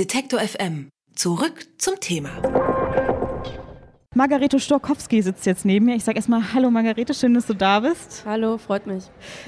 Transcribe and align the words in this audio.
Detektor 0.00 0.40
FM. 0.40 0.88
Zurück 1.14 1.66
zum 1.76 2.00
Thema. 2.00 2.30
Margarete 4.14 4.58
Storkowski 4.58 5.20
sitzt 5.20 5.44
jetzt 5.44 5.66
neben 5.66 5.84
mir. 5.84 5.94
Ich 5.94 6.04
sage 6.04 6.16
erstmal 6.16 6.54
Hallo 6.54 6.70
Margarete, 6.70 7.12
schön, 7.12 7.34
dass 7.34 7.44
du 7.44 7.52
da 7.52 7.80
bist. 7.80 8.22
Hallo, 8.24 8.56
freut 8.56 8.86
mich. 8.86 9.04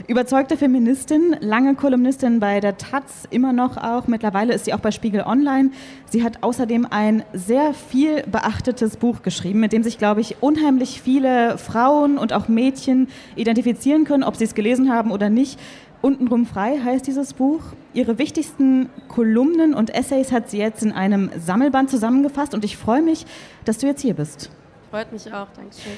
Überzeugte 0.08 0.58
Feministin, 0.58 1.36
lange 1.40 1.74
Kolumnistin 1.74 2.38
bei 2.38 2.60
der 2.60 2.76
Taz, 2.76 3.26
immer 3.30 3.54
noch 3.54 3.78
auch. 3.78 4.08
Mittlerweile 4.08 4.52
ist 4.52 4.66
sie 4.66 4.74
auch 4.74 4.80
bei 4.80 4.90
Spiegel 4.90 5.22
Online. 5.22 5.70
Sie 6.10 6.22
hat 6.22 6.42
außerdem 6.42 6.86
ein 6.90 7.24
sehr 7.32 7.72
viel 7.72 8.22
beachtetes 8.24 8.98
Buch 8.98 9.22
geschrieben, 9.22 9.60
mit 9.60 9.72
dem 9.72 9.82
sich, 9.82 9.96
glaube 9.96 10.20
ich, 10.20 10.42
unheimlich 10.42 11.00
viele 11.00 11.56
Frauen 11.56 12.18
und 12.18 12.34
auch 12.34 12.48
Mädchen 12.48 13.08
identifizieren 13.36 14.04
können, 14.04 14.22
ob 14.22 14.36
sie 14.36 14.44
es 14.44 14.54
gelesen 14.54 14.92
haben 14.92 15.12
oder 15.12 15.30
nicht. 15.30 15.58
Untenrum 16.02 16.46
frei 16.46 16.80
heißt 16.84 17.06
dieses 17.06 17.32
Buch. 17.32 17.60
Ihre 17.94 18.18
wichtigsten 18.18 18.90
Kolumnen 19.06 19.72
und 19.72 19.94
Essays 19.94 20.32
hat 20.32 20.50
sie 20.50 20.58
jetzt 20.58 20.82
in 20.82 20.90
einem 20.90 21.30
Sammelband 21.38 21.90
zusammengefasst 21.90 22.54
und 22.54 22.64
ich 22.64 22.76
freue 22.76 23.02
mich, 23.02 23.24
dass 23.64 23.78
du 23.78 23.86
jetzt 23.86 24.02
hier 24.02 24.14
bist. 24.14 24.50
Freut 24.90 25.12
mich 25.12 25.32
auch, 25.32 25.46
danke 25.54 25.74
schön. 25.74 25.92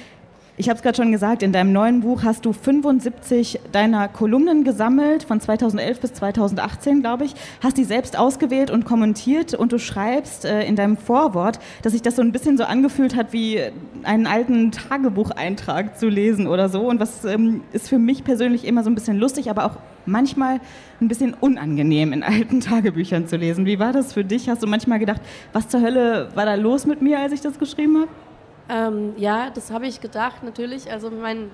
Ich 0.56 0.68
habe 0.68 0.76
es 0.76 0.84
gerade 0.84 0.96
schon 0.96 1.10
gesagt, 1.10 1.42
in 1.42 1.50
deinem 1.50 1.72
neuen 1.72 2.02
Buch 2.02 2.22
hast 2.22 2.46
du 2.46 2.52
75 2.52 3.58
deiner 3.72 4.06
Kolumnen 4.06 4.62
gesammelt, 4.62 5.24
von 5.24 5.40
2011 5.40 5.98
bis 5.98 6.12
2018, 6.12 7.00
glaube 7.00 7.24
ich, 7.24 7.34
hast 7.60 7.76
die 7.76 7.82
selbst 7.82 8.16
ausgewählt 8.16 8.70
und 8.70 8.84
kommentiert 8.84 9.54
und 9.54 9.72
du 9.72 9.80
schreibst 9.80 10.44
äh, 10.44 10.62
in 10.62 10.76
deinem 10.76 10.96
Vorwort, 10.96 11.58
dass 11.82 11.92
sich 11.92 12.02
das 12.02 12.14
so 12.14 12.22
ein 12.22 12.30
bisschen 12.30 12.56
so 12.56 12.62
angefühlt 12.62 13.16
hat, 13.16 13.32
wie 13.32 13.62
einen 14.04 14.28
alten 14.28 14.70
Tagebucheintrag 14.70 15.98
zu 15.98 16.08
lesen 16.08 16.46
oder 16.46 16.68
so. 16.68 16.88
Und 16.88 17.00
was 17.00 17.24
ähm, 17.24 17.62
ist 17.72 17.88
für 17.88 17.98
mich 17.98 18.22
persönlich 18.22 18.64
immer 18.64 18.84
so 18.84 18.90
ein 18.90 18.94
bisschen 18.94 19.18
lustig, 19.18 19.50
aber 19.50 19.64
auch 19.64 19.78
manchmal 20.06 20.60
ein 21.00 21.08
bisschen 21.08 21.34
unangenehm 21.34 22.12
in 22.12 22.22
alten 22.22 22.60
Tagebüchern 22.60 23.26
zu 23.26 23.36
lesen. 23.36 23.66
Wie 23.66 23.80
war 23.80 23.92
das 23.92 24.12
für 24.12 24.22
dich? 24.22 24.48
Hast 24.48 24.62
du 24.62 24.68
manchmal 24.68 25.00
gedacht, 25.00 25.20
was 25.52 25.66
zur 25.66 25.80
Hölle 25.80 26.28
war 26.36 26.46
da 26.46 26.54
los 26.54 26.86
mit 26.86 27.02
mir, 27.02 27.18
als 27.18 27.32
ich 27.32 27.40
das 27.40 27.58
geschrieben 27.58 28.02
habe? 28.02 28.08
Ähm, 28.68 29.14
ja, 29.16 29.50
das 29.50 29.70
habe 29.70 29.86
ich 29.86 30.00
gedacht, 30.00 30.42
natürlich. 30.42 30.90
Also, 30.90 31.10
mein, 31.10 31.50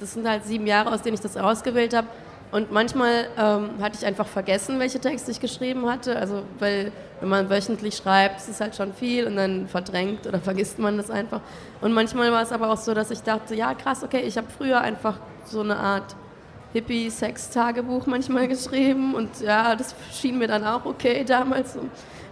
das 0.00 0.14
sind 0.14 0.28
halt 0.28 0.44
sieben 0.44 0.66
Jahre, 0.66 0.92
aus 0.92 1.02
denen 1.02 1.14
ich 1.14 1.20
das 1.20 1.36
ausgewählt 1.36 1.94
habe. 1.94 2.08
Und 2.52 2.70
manchmal 2.70 3.28
ähm, 3.38 3.70
hatte 3.80 3.96
ich 3.98 4.04
einfach 4.04 4.26
vergessen, 4.26 4.78
welche 4.78 5.00
Texte 5.00 5.30
ich 5.30 5.40
geschrieben 5.40 5.90
hatte. 5.90 6.16
Also, 6.16 6.42
weil, 6.58 6.92
wenn 7.20 7.28
man 7.28 7.48
wöchentlich 7.50 7.96
schreibt, 7.96 8.40
ist 8.40 8.48
es 8.48 8.60
halt 8.60 8.76
schon 8.76 8.92
viel 8.92 9.26
und 9.26 9.36
dann 9.36 9.68
verdrängt 9.68 10.26
oder 10.26 10.38
vergisst 10.40 10.78
man 10.78 10.96
das 10.96 11.10
einfach. 11.10 11.40
Und 11.80 11.92
manchmal 11.92 12.30
war 12.30 12.42
es 12.42 12.52
aber 12.52 12.70
auch 12.70 12.76
so, 12.76 12.94
dass 12.94 13.10
ich 13.10 13.22
dachte, 13.22 13.54
ja, 13.54 13.74
krass, 13.74 14.04
okay, 14.04 14.20
ich 14.20 14.36
habe 14.36 14.48
früher 14.56 14.80
einfach 14.80 15.18
so 15.44 15.60
eine 15.60 15.76
Art 15.76 16.14
Hippie-Sex-Tagebuch 16.72 18.06
manchmal 18.06 18.48
geschrieben 18.48 19.14
und 19.14 19.40
ja, 19.40 19.76
das 19.76 19.94
schien 20.12 20.38
mir 20.38 20.48
dann 20.48 20.64
auch 20.64 20.84
okay 20.84 21.24
damals 21.26 21.76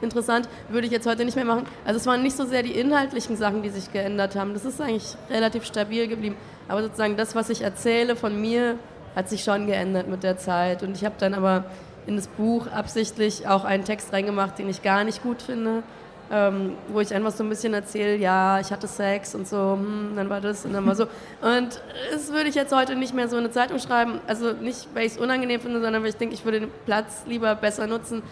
interessant, 0.01 0.49
würde 0.69 0.87
ich 0.87 0.93
jetzt 0.93 1.07
heute 1.07 1.25
nicht 1.25 1.37
mehr 1.37 1.45
machen. 1.45 1.67
Also 1.85 1.99
es 1.99 2.07
waren 2.07 2.23
nicht 2.23 2.37
so 2.37 2.47
sehr 2.47 2.63
die 2.63 2.73
inhaltlichen 2.73 3.37
Sachen, 3.37 3.63
die 3.63 3.69
sich 3.69 3.93
geändert 3.93 4.35
haben, 4.37 4.55
das 4.55 4.65
ist 4.65 4.81
eigentlich 4.81 5.17
relativ 5.29 5.65
stabil 5.65 6.09
geblieben, 6.09 6.37
aber 6.69 6.83
sozusagen 6.83 7.17
das, 7.17 7.35
was 7.35 7.51
ich 7.51 7.63
erzähle 7.63 8.17
von 8.17 8.41
mir, 8.41 8.77
hat 9.15 9.29
sich 9.29 9.43
schon 9.43 9.67
geändert 9.67 10.09
mit 10.09 10.23
der 10.23 10.39
Zeit. 10.39 10.83
Und 10.83 10.97
ich 10.97 11.05
habe 11.05 11.17
dann 11.19 11.35
aber 11.35 11.65
in 12.07 12.17
das 12.17 12.29
Buch 12.29 12.69
absichtlich 12.69 13.47
auch 13.49 13.65
einen 13.65 13.85
Text 13.85 14.13
reingemacht, 14.13 14.59
den 14.59 14.69
ich 14.69 14.83
gar 14.83 15.05
nicht 15.05 15.23
gut 15.23 15.43
finde 15.43 15.83
ähm, 16.31 16.75
wo 16.89 17.01
ich 17.01 17.13
einfach 17.13 17.33
so 17.33 17.43
ein 17.43 17.49
bisschen 17.49 17.75
erzähle, 17.75 18.17
ja, 18.17 18.61
ich 18.61 18.71
hatte 18.71 18.87
Sex 18.87 19.35
und 19.35 19.49
so, 19.49 19.73
hm, 19.73 20.13
dann 20.15 20.31
war 20.31 20.41
das 20.41 20.65
und 20.65 20.73
dann 20.73 20.87
war 20.87 20.95
so. 20.95 21.05
Und 21.43 21.83
das 22.13 22.33
würde 22.33 22.49
ich 22.49 22.55
jetzt 22.55 22.75
heute 22.75 22.95
nicht 22.95 23.15
mehr 23.15 23.29
so 23.29 23.37
in 23.37 23.45
eine 23.45 23.53
Zeitung 23.53 23.79
schreiben. 23.81 24.21
Also 24.27 24.53
nicht, 24.53 24.89
weil 24.95 25.07
ich 25.07 25.13
es 25.13 25.19
unangenehm 25.19 25.61
finde, 25.61 25.81
sondern 25.81 26.03
weil 26.03 26.11
ich 26.11 26.17
denke, 26.17 26.35
ich 26.35 26.45
würde 26.45 26.61
den 26.61 26.71
Platz 26.87 27.25
lieber 27.27 27.55
besser 27.57 27.87
nutzen. 27.87 28.23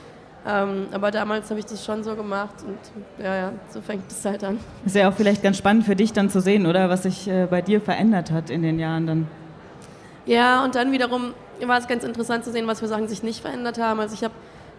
Ähm, 0.46 0.86
aber 0.92 1.10
damals 1.10 1.50
habe 1.50 1.58
ich 1.58 1.66
das 1.66 1.84
schon 1.84 2.04
so 2.04 2.14
gemacht 2.14 2.54
und 2.64 2.78
ja, 3.22 3.36
ja, 3.36 3.52
so 3.68 3.80
fängt 3.80 4.10
es 4.10 4.24
halt 4.24 4.44
an. 4.44 4.58
Ist 4.86 4.94
ja 4.94 5.08
auch 5.08 5.14
vielleicht 5.14 5.42
ganz 5.42 5.58
spannend 5.58 5.84
für 5.84 5.96
dich 5.96 6.12
dann 6.12 6.30
zu 6.30 6.40
sehen, 6.40 6.66
oder? 6.66 6.88
Was 6.88 7.02
sich 7.02 7.28
äh, 7.28 7.48
bei 7.50 7.60
dir 7.60 7.80
verändert 7.80 8.30
hat 8.30 8.48
in 8.48 8.62
den 8.62 8.78
Jahren 8.78 9.06
dann. 9.06 9.28
Ja, 10.24 10.64
und 10.64 10.76
dann 10.76 10.92
wiederum 10.92 11.34
war 11.66 11.78
es 11.78 11.88
ganz 11.88 12.04
interessant 12.04 12.44
zu 12.44 12.52
sehen, 12.52 12.68
was 12.68 12.78
für 12.78 12.86
Sachen 12.86 13.08
sich 13.08 13.24
nicht 13.24 13.40
verändert 13.40 13.78
haben. 13.78 13.98
Also 13.98 14.14
ich 14.14 14.22
habe 14.22 14.34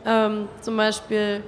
ähm, 0.06 0.48
zum 0.62 0.78
Beispiel 0.78 1.44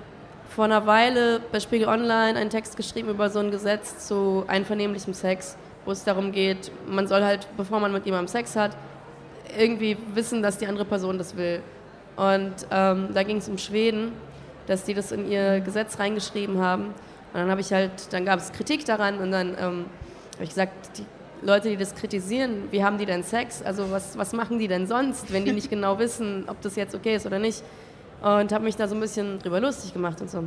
vor 0.55 0.65
einer 0.65 0.85
Weile 0.85 1.39
bei 1.51 1.59
Spiegel 1.61 1.87
Online 1.87 2.37
einen 2.37 2.49
Text 2.49 2.75
geschrieben 2.75 3.09
über 3.09 3.29
so 3.29 3.39
ein 3.39 3.51
Gesetz 3.51 4.05
zu 4.07 4.43
einvernehmlichem 4.47 5.13
Sex, 5.13 5.55
wo 5.85 5.91
es 5.91 6.03
darum 6.03 6.33
geht, 6.33 6.71
man 6.87 7.07
soll 7.07 7.23
halt, 7.23 7.47
bevor 7.55 7.79
man 7.79 7.93
mit 7.93 8.05
jemandem 8.05 8.27
Sex 8.27 8.55
hat, 8.57 8.75
irgendwie 9.57 9.97
wissen, 10.13 10.41
dass 10.41 10.57
die 10.57 10.67
andere 10.67 10.85
Person 10.85 11.17
das 11.17 11.37
will. 11.37 11.61
Und 12.17 12.53
ähm, 12.69 13.09
da 13.13 13.23
ging 13.23 13.37
es 13.37 13.47
um 13.47 13.57
Schweden, 13.57 14.11
dass 14.67 14.83
die 14.83 14.93
das 14.93 15.13
in 15.13 15.29
ihr 15.29 15.61
Gesetz 15.61 15.97
reingeschrieben 15.99 16.59
haben. 16.59 16.87
Und 16.87 17.39
dann 17.39 17.49
habe 17.49 17.61
ich 17.61 17.71
halt, 17.71 18.11
dann 18.11 18.25
gab 18.25 18.39
es 18.39 18.51
Kritik 18.51 18.83
daran 18.85 19.19
und 19.19 19.31
dann 19.31 19.49
ähm, 19.57 19.85
habe 20.33 20.43
ich 20.43 20.49
gesagt, 20.49 20.97
die 20.97 21.05
Leute, 21.45 21.69
die 21.69 21.77
das 21.77 21.95
kritisieren, 21.95 22.67
wie 22.71 22.83
haben 22.83 22.97
die 22.97 23.05
denn 23.05 23.23
Sex? 23.23 23.61
Also 23.63 23.89
was, 23.89 24.17
was 24.17 24.33
machen 24.33 24.59
die 24.59 24.67
denn 24.67 24.85
sonst, 24.85 25.31
wenn 25.31 25.45
die 25.45 25.53
nicht 25.53 25.69
genau 25.69 25.97
wissen, 25.97 26.43
ob 26.47 26.61
das 26.61 26.75
jetzt 26.75 26.93
okay 26.93 27.15
ist 27.15 27.25
oder 27.25 27.39
nicht? 27.39 27.63
Und 28.21 28.51
habe 28.51 28.63
mich 28.63 28.75
da 28.75 28.87
so 28.87 28.95
ein 28.95 29.01
bisschen 29.01 29.39
drüber 29.39 29.59
lustig 29.59 29.93
gemacht 29.93 30.21
und 30.21 30.29
so. 30.29 30.43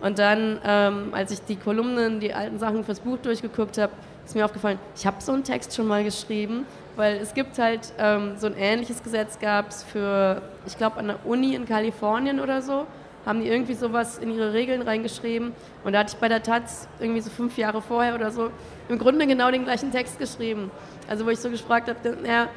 Und 0.00 0.18
dann, 0.18 0.60
ähm, 0.64 1.08
als 1.12 1.30
ich 1.30 1.40
die 1.42 1.56
Kolumnen, 1.56 2.20
die 2.20 2.32
alten 2.32 2.58
Sachen 2.58 2.84
fürs 2.84 3.00
Buch 3.00 3.18
durchgeguckt 3.18 3.78
habe, 3.78 3.92
ist 4.24 4.34
mir 4.34 4.44
aufgefallen, 4.44 4.78
ich 4.94 5.06
habe 5.06 5.16
so 5.20 5.32
einen 5.32 5.44
Text 5.44 5.74
schon 5.74 5.86
mal 5.86 6.04
geschrieben, 6.04 6.66
weil 6.96 7.16
es 7.16 7.32
gibt 7.32 7.58
halt 7.58 7.92
ähm, 7.98 8.34
so 8.36 8.46
ein 8.46 8.56
ähnliches 8.56 9.02
Gesetz 9.02 9.38
gab 9.38 9.68
es 9.68 9.82
für, 9.84 10.42
ich 10.66 10.76
glaube 10.76 10.98
an 10.98 11.06
der 11.06 11.26
Uni 11.26 11.54
in 11.54 11.64
Kalifornien 11.64 12.40
oder 12.40 12.60
so, 12.60 12.86
haben 13.24 13.40
die 13.40 13.48
irgendwie 13.48 13.74
sowas 13.74 14.18
in 14.18 14.32
ihre 14.32 14.52
Regeln 14.52 14.82
reingeschrieben 14.82 15.52
und 15.84 15.92
da 15.92 16.00
hatte 16.00 16.14
ich 16.14 16.20
bei 16.20 16.28
der 16.28 16.42
Taz 16.42 16.88
irgendwie 17.00 17.20
so 17.20 17.30
fünf 17.30 17.56
Jahre 17.58 17.82
vorher 17.82 18.14
oder 18.14 18.30
so 18.30 18.50
im 18.88 18.98
Grunde 18.98 19.26
genau 19.26 19.50
den 19.50 19.64
gleichen 19.64 19.90
Text 19.90 20.18
geschrieben. 20.18 20.70
Also 21.08 21.26
wo 21.26 21.30
ich 21.30 21.38
so 21.38 21.50
gefragt 21.50 21.88
habe, 21.88 22.16
ja, 22.26 22.48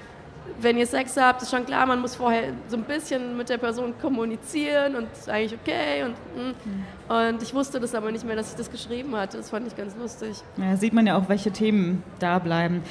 wenn 0.62 0.78
ihr 0.78 0.86
Sex 0.86 1.16
habt, 1.18 1.42
ist 1.42 1.52
schon 1.52 1.66
klar, 1.66 1.86
man 1.86 2.02
muss 2.02 2.16
vorher 2.16 2.54
so 2.68 2.78
ein 2.78 2.84
bisschen 2.84 3.38
mit 3.38 3.50
der 3.50 3.58
Person 3.58 3.94
kommunizieren 4.02 4.96
und 4.96 5.08
ist 5.12 5.30
eigentlich 5.30 5.58
okay. 5.60 6.04
Und, 6.04 6.14
mm. 6.36 7.34
und 7.34 7.44
ich 7.44 7.54
wusste 7.54 7.80
das 7.80 7.96
aber 7.96 8.12
nicht 8.12 8.26
mehr, 8.26 8.36
dass 8.36 8.52
ich 8.52 8.56
das 8.58 8.70
geschrieben 8.70 9.16
hatte. 9.16 9.38
Das 9.38 9.50
fand 9.50 9.68
ich 9.68 9.76
ganz 9.76 9.96
lustig. 9.96 10.38
Ja, 10.58 10.76
sieht 10.76 10.94
man 10.94 11.08
ja 11.08 11.18
auch, 11.18 11.30
welche 11.30 11.52
Themen 11.52 12.04
da 12.20 12.40
bleiben. 12.40 12.84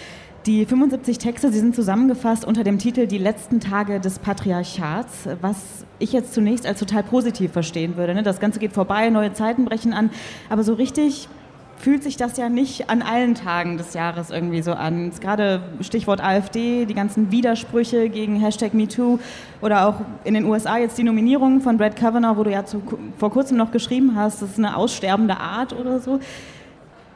Die 0.47 0.65
75 0.65 1.19
Texte, 1.19 1.53
sie 1.53 1.59
sind 1.59 1.75
zusammengefasst 1.75 2.45
unter 2.45 2.65
dem 2.65 2.79
Titel 2.79 3.07
Die 3.07 3.19
letzten 3.19 3.61
Tage 3.61 4.01
des 4.01 4.19
Patriarchats, 4.19 5.29
was 5.43 5.85
ich 5.99 6.13
jetzt 6.13 6.33
zunächst 6.33 6.65
als 6.65 6.79
total 6.79 7.03
positiv 7.03 7.53
verstehen 7.53 7.97
würde. 7.97 8.15
Ne? 8.15 8.23
Das 8.23 8.41
Ganze 8.41 8.59
geht 8.59 8.73
vorbei, 8.73 9.11
neue 9.11 9.33
Zeiten 9.33 9.65
brechen 9.65 9.93
an, 9.93 10.11
aber 10.49 10.63
so 10.63 10.75
richtig 10.75 11.29
fühlt 11.79 12.03
sich 12.03 12.17
das 12.17 12.37
ja 12.37 12.49
nicht 12.49 12.91
an 12.91 13.03
allen 13.03 13.35
Tagen 13.35 13.79
des 13.79 13.95
Jahres 13.95 14.31
irgendwie 14.31 14.63
so 14.63 14.73
an. 14.73 15.13
Gerade 15.21 15.63
Stichwort 15.81 16.23
AfD, 16.23 16.87
die 16.87 16.95
ganzen 16.95 17.31
Widersprüche 17.31 18.09
gegen 18.09 18.41
Hashtag 18.41 18.75
MeToo 18.75 19.19
oder 19.61 19.87
auch 19.87 20.01
in 20.25 20.35
den 20.35 20.45
USA 20.45 20.79
jetzt 20.79 20.99
die 20.99 21.05
Nominierung 21.05 21.61
von 21.61 21.79
Brad 21.79 21.97
Kavanaugh, 21.97 22.37
wo 22.37 22.45
du 22.45 22.51
ja 22.51 22.65
zu, 22.65 22.83
vor 23.17 23.31
kurzem 23.31 23.57
noch 23.57 23.71
geschrieben 23.71 24.13
hast, 24.17 24.43
das 24.43 24.51
ist 24.51 24.59
eine 24.59 24.77
aussterbende 24.77 25.39
Art 25.39 25.73
oder 25.73 26.01
so. 26.01 26.21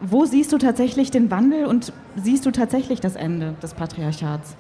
Wo 0.01 0.25
siehst 0.25 0.53
du 0.53 0.59
tatsächlich 0.59 1.11
den 1.11 1.31
Wandel 1.31 1.67
und 1.67 1.93
siehst 2.17 2.47
du 2.47 2.51
tatsächlich 2.51 3.01
das 3.01 3.15
Ende 3.15 3.55
des 3.63 3.75
Patriarchats? 3.75 4.57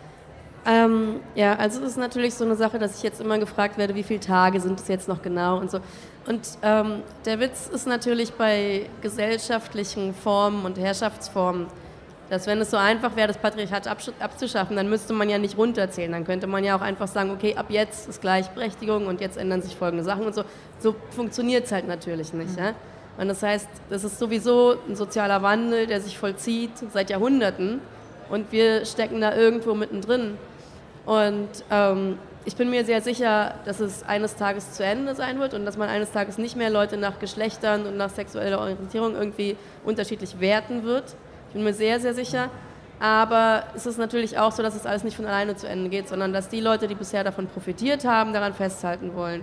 Ähm, 0.65 1.21
ja, 1.34 1.55
also 1.56 1.83
es 1.83 1.91
ist 1.91 1.97
natürlich 1.97 2.34
so 2.34 2.45
eine 2.45 2.55
Sache, 2.55 2.78
dass 2.78 2.97
ich 2.97 3.03
jetzt 3.03 3.21
immer 3.21 3.39
gefragt 3.39 3.78
werde, 3.78 3.95
wie 3.95 4.05
viele 4.05 4.21
Tage 4.21 4.61
sind 4.61 4.78
es 4.78 4.89
jetzt 4.89 5.09
noch 5.09 5.21
genau 5.21 5.59
und 5.59 5.71
so. 5.71 5.81
Und 6.27 6.41
ähm, 6.62 7.03
der 7.25 7.41
Witz 7.41 7.69
ist 7.69 7.87
natürlich 7.87 8.33
bei 8.33 8.89
gesellschaftlichen 9.00 10.15
Formen 10.15 10.65
und 10.65 10.78
Herrschaftsformen, 10.78 11.67
dass 12.31 12.47
wenn 12.47 12.61
es 12.61 12.71
so 12.71 12.77
einfach 12.77 13.17
wäre, 13.17 13.28
das 13.28 13.39
Patriarchat 13.39 13.89
abzuschaffen, 14.21 14.77
dann 14.77 14.89
müsste 14.89 15.12
man 15.12 15.28
ja 15.28 15.37
nicht 15.39 15.59
runterzählen. 15.59 16.12
Dann 16.12 16.25
könnte 16.25 16.47
man 16.47 16.62
ja 16.62 16.77
auch 16.77 16.81
einfach 16.81 17.09
sagen, 17.09 17.31
okay, 17.31 17.56
ab 17.56 17.67
jetzt 17.69 18.09
ist 18.09 18.21
Gleichberechtigung 18.21 19.06
und 19.09 19.21
jetzt 19.21 19.37
ändern 19.37 19.62
sich 19.62 19.75
folgende 19.75 20.05
Sachen 20.05 20.25
und 20.25 20.34
so. 20.34 20.44
So 20.79 20.94
funktioniert 21.11 21.67
es 21.67 21.73
halt 21.73 21.89
natürlich 21.89 22.33
nicht. 22.33 22.53
Mhm. 22.53 22.59
Ja? 22.59 22.75
Und 23.19 23.29
das 23.29 23.43
heißt, 23.43 23.69
das 23.91 24.05
ist 24.05 24.19
sowieso 24.19 24.76
ein 24.88 24.94
sozialer 24.94 25.43
Wandel, 25.43 25.87
der 25.88 26.00
sich 26.00 26.17
vollzieht 26.17 26.70
seit 26.93 27.11
Jahrhunderten 27.11 27.81
und 28.31 28.50
wir 28.50 28.87
stecken 28.87 29.20
da 29.20 29.35
irgendwo 29.35 29.75
mittendrin. 29.75 30.38
Und 31.04 31.49
ähm, 31.70 32.19
ich 32.44 32.56
bin 32.56 32.70
mir 32.70 32.84
sehr 32.84 33.00
sicher, 33.00 33.54
dass 33.64 33.81
es 33.81 34.02
eines 34.02 34.37
Tages 34.37 34.72
zu 34.72 34.84
Ende 34.84 35.14
sein 35.14 35.38
wird 35.38 35.54
und 35.54 35.64
dass 35.64 35.76
man 35.76 35.88
eines 35.88 36.12
Tages 36.12 36.38
nicht 36.38 36.56
mehr 36.56 36.70
Leute 36.70 36.96
nach 36.96 37.19
Geschlechtern 37.19 37.87
und 37.87 37.96
nach 37.96 38.10
sexueller 38.10 38.58
Orientierung 38.60 39.14
irgendwie 39.14 39.56
unterschiedlich 39.84 40.40
werten 40.40 40.84
wird. 40.84 41.14
Ich 41.49 41.54
bin 41.54 41.64
mir 41.64 41.75
sehr, 41.75 42.00
sehr 42.00 42.14
sicher. 42.14 42.50
Aber 43.02 43.64
es 43.75 43.84
ist 43.84 43.99
natürlich 43.99 44.38
auch 44.38 44.52
so, 44.52 44.62
dass 44.62 44.76
es 44.76 44.87
alles 44.87 45.02
nicht 45.02 45.16
von 45.16 45.26
alleine 45.26 45.56
zu 45.56 45.66
Ende 45.69 45.90
geht, 45.90 46.08
sondern 46.08 46.32
dass 46.32 46.49
die 46.49 46.60
Leute, 46.60 46.87
die 46.87 46.94
bisher 46.94 47.25
davon 47.25 47.48
profitiert 47.48 48.05
haben, 48.05 48.32
daran 48.32 48.55
festhalten 48.55 49.14
wollen. 49.16 49.43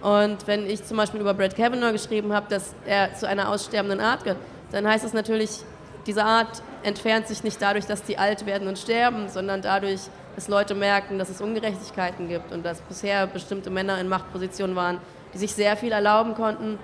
Und 0.00 0.46
wenn 0.46 0.66
ich 0.68 0.84
zum 0.84 0.96
Beispiel 0.96 1.20
über 1.20 1.32
Brad 1.32 1.56
Kavanaugh 1.56 1.92
geschrieben 1.92 2.32
habe, 2.32 2.46
dass 2.48 2.74
er 2.86 3.14
zu 3.14 3.28
einer 3.28 3.50
aussterbenden 3.50 4.00
Art 4.00 4.24
gehört, 4.24 4.40
dann 4.72 4.86
heißt 4.86 5.04
es 5.04 5.12
natürlich, 5.12 5.60
diese 6.08 6.24
Art 6.24 6.62
entfernt 6.82 7.28
sich 7.28 7.44
nicht 7.44 7.60
dadurch, 7.60 7.84
dass 7.84 8.02
die 8.02 8.16
alt 8.16 8.46
werden 8.46 8.66
und 8.66 8.78
sterben, 8.78 9.28
sondern 9.28 9.60
dadurch, 9.60 10.00
dass 10.34 10.48
Leute 10.48 10.74
merken, 10.74 11.18
dass 11.18 11.28
es 11.28 11.42
Ungerechtigkeiten 11.42 12.28
gibt 12.28 12.50
und 12.50 12.64
dass 12.64 12.80
bisher 12.80 13.26
bestimmte 13.26 13.68
Männer 13.68 14.00
in 14.00 14.08
Machtpositionen 14.08 14.74
waren, 14.74 14.98
die 15.34 15.38
sich 15.38 15.52
sehr 15.52 15.76
viel 15.76 15.92
erlauben 15.92 16.34
konnten 16.34 16.78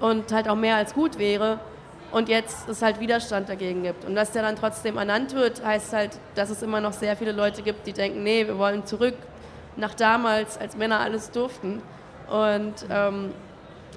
und 0.00 0.32
halt 0.32 0.48
auch 0.48 0.56
mehr 0.56 0.76
als 0.76 0.94
gut 0.94 1.18
wäre. 1.18 1.60
Und 2.12 2.30
jetzt 2.30 2.66
es 2.68 2.80
halt 2.80 2.98
Widerstand 2.98 3.48
dagegen 3.50 3.82
gibt. 3.82 4.06
Und 4.06 4.14
dass 4.14 4.30
der 4.32 4.40
dann 4.40 4.56
trotzdem 4.56 4.96
ernannt 4.96 5.34
wird, 5.34 5.62
heißt 5.62 5.92
halt, 5.92 6.12
dass 6.34 6.48
es 6.48 6.62
immer 6.62 6.80
noch 6.80 6.94
sehr 6.94 7.14
viele 7.14 7.32
Leute 7.32 7.62
gibt, 7.62 7.86
die 7.86 7.92
denken, 7.92 8.22
nee, 8.22 8.46
wir 8.46 8.56
wollen 8.56 8.86
zurück 8.86 9.16
nach 9.76 9.92
damals, 9.92 10.56
als 10.56 10.76
Männer 10.76 11.00
alles 11.00 11.30
durften. 11.30 11.82
Und 12.30 12.86
ähm, 12.88 13.32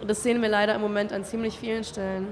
das 0.07 0.23
sehen 0.23 0.41
wir 0.41 0.49
leider 0.49 0.75
im 0.75 0.81
Moment 0.81 1.13
an 1.13 1.23
ziemlich 1.23 1.57
vielen 1.59 1.83
Stellen. 1.83 2.27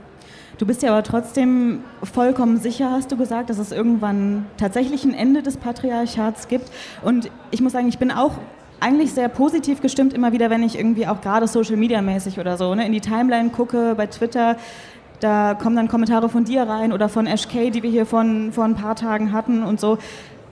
Du 0.57 0.65
bist 0.65 0.81
ja 0.81 0.89
aber 0.92 1.04
trotzdem 1.04 1.83
vollkommen 2.01 2.57
sicher, 2.57 2.92
hast 2.92 3.12
du 3.12 3.18
gesagt, 3.18 3.50
dass 3.50 3.59
es 3.59 3.71
irgendwann 3.71 4.45
tatsächlich 4.57 5.04
ein 5.04 5.13
Ende 5.13 5.44
des 5.44 5.57
Patriarchats 5.57 6.48
gibt. 6.48 6.71
Und 7.04 7.30
ich 7.51 7.62
muss 7.62 7.74
sagen, 7.74 7.88
ich 7.88 8.00
bin 8.00 8.12
auch 8.12 8.33
eigentlich 8.80 9.13
sehr 9.13 9.30
positiv 9.30 9.81
gestimmt 9.81 10.13
immer 10.13 10.31
wieder, 10.31 10.50
wenn 10.50 10.63
ich 10.63 10.77
irgendwie 10.77 11.07
auch 11.07 11.21
gerade 11.21 11.48
Social 11.48 11.77
Media 11.77 12.01
mäßig 12.01 12.39
oder 12.39 12.57
so 12.57 12.74
ne, 12.75 12.86
in 12.86 12.92
die 12.92 13.01
Timeline 13.01 13.50
gucke 13.50 13.95
bei 13.95 14.07
Twitter. 14.07 14.57
Da 15.19 15.56
kommen 15.56 15.75
dann 15.75 15.88
Kommentare 15.88 16.30
von 16.30 16.44
dir 16.44 16.63
rein 16.63 16.94
oder 16.94 17.09
von 17.09 17.25
SK, 17.25 17.71
die 17.71 17.81
wir 17.81 17.89
hier 17.89 18.06
von, 18.06 18.51
vor 18.51 18.65
ein 18.65 18.75
paar 18.75 18.95
Tagen 18.95 19.33
hatten 19.33 19.63
und 19.63 19.80
so. 19.80 19.98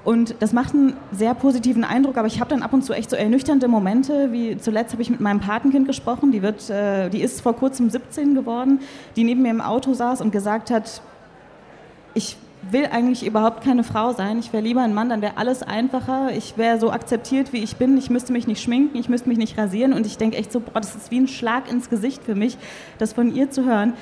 Und 0.05 0.35
das 0.39 0.53
macht 0.53 0.75
einen 0.75 0.93
sehr 1.11 1.33
positiven 1.33 1.83
Eindruck, 1.83 2.17
aber 2.17 2.27
ich 2.27 2.39
habe 2.39 2.51
dann 2.51 2.61
ab 2.61 2.73
und 2.73 2.83
zu 2.83 2.93
echt 2.93 3.09
so 3.09 3.15
ernüchternde 3.15 3.67
Momente, 3.67 4.31
wie 4.31 4.55
zuletzt 4.55 4.93
habe 4.93 5.01
ich 5.01 5.09
mit 5.09 5.19
meinem 5.19 5.39
Patenkind 5.39 5.87
gesprochen, 5.87 6.31
die, 6.31 6.43
wird, 6.43 6.69
äh, 6.69 7.09
die 7.09 7.21
ist 7.21 7.41
vor 7.41 7.55
kurzem 7.55 7.89
17 7.89 8.35
geworden, 8.35 8.81
die 9.15 9.23
neben 9.23 9.41
mir 9.41 9.49
im 9.49 9.61
Auto 9.61 9.95
saß 9.95 10.21
und 10.21 10.31
gesagt 10.31 10.69
hat, 10.69 11.01
ich 12.13 12.37
will 12.69 12.85
eigentlich 12.91 13.25
überhaupt 13.25 13.63
keine 13.63 13.83
Frau 13.83 14.13
sein, 14.13 14.37
ich 14.37 14.53
wäre 14.53 14.61
lieber 14.61 14.81
ein 14.81 14.93
Mann, 14.93 15.09
dann 15.09 15.23
wäre 15.23 15.37
alles 15.37 15.63
einfacher, 15.63 16.31
ich 16.35 16.55
wäre 16.55 16.79
so 16.79 16.91
akzeptiert, 16.91 17.51
wie 17.51 17.63
ich 17.63 17.77
bin, 17.77 17.97
ich 17.97 18.11
müsste 18.11 18.31
mich 18.31 18.45
nicht 18.45 18.61
schminken, 18.61 18.97
ich 18.97 19.09
müsste 19.09 19.27
mich 19.27 19.39
nicht 19.39 19.57
rasieren 19.57 19.91
und 19.91 20.05
ich 20.05 20.17
denke 20.17 20.37
echt 20.37 20.51
so, 20.51 20.59
boah, 20.59 20.79
das 20.79 20.95
ist 20.95 21.09
wie 21.09 21.19
ein 21.19 21.27
Schlag 21.27 21.69
ins 21.69 21.89
Gesicht 21.89 22.23
für 22.23 22.35
mich, 22.35 22.59
das 22.99 23.13
von 23.13 23.33
ihr 23.33 23.49
zu 23.49 23.65
hören. 23.65 23.93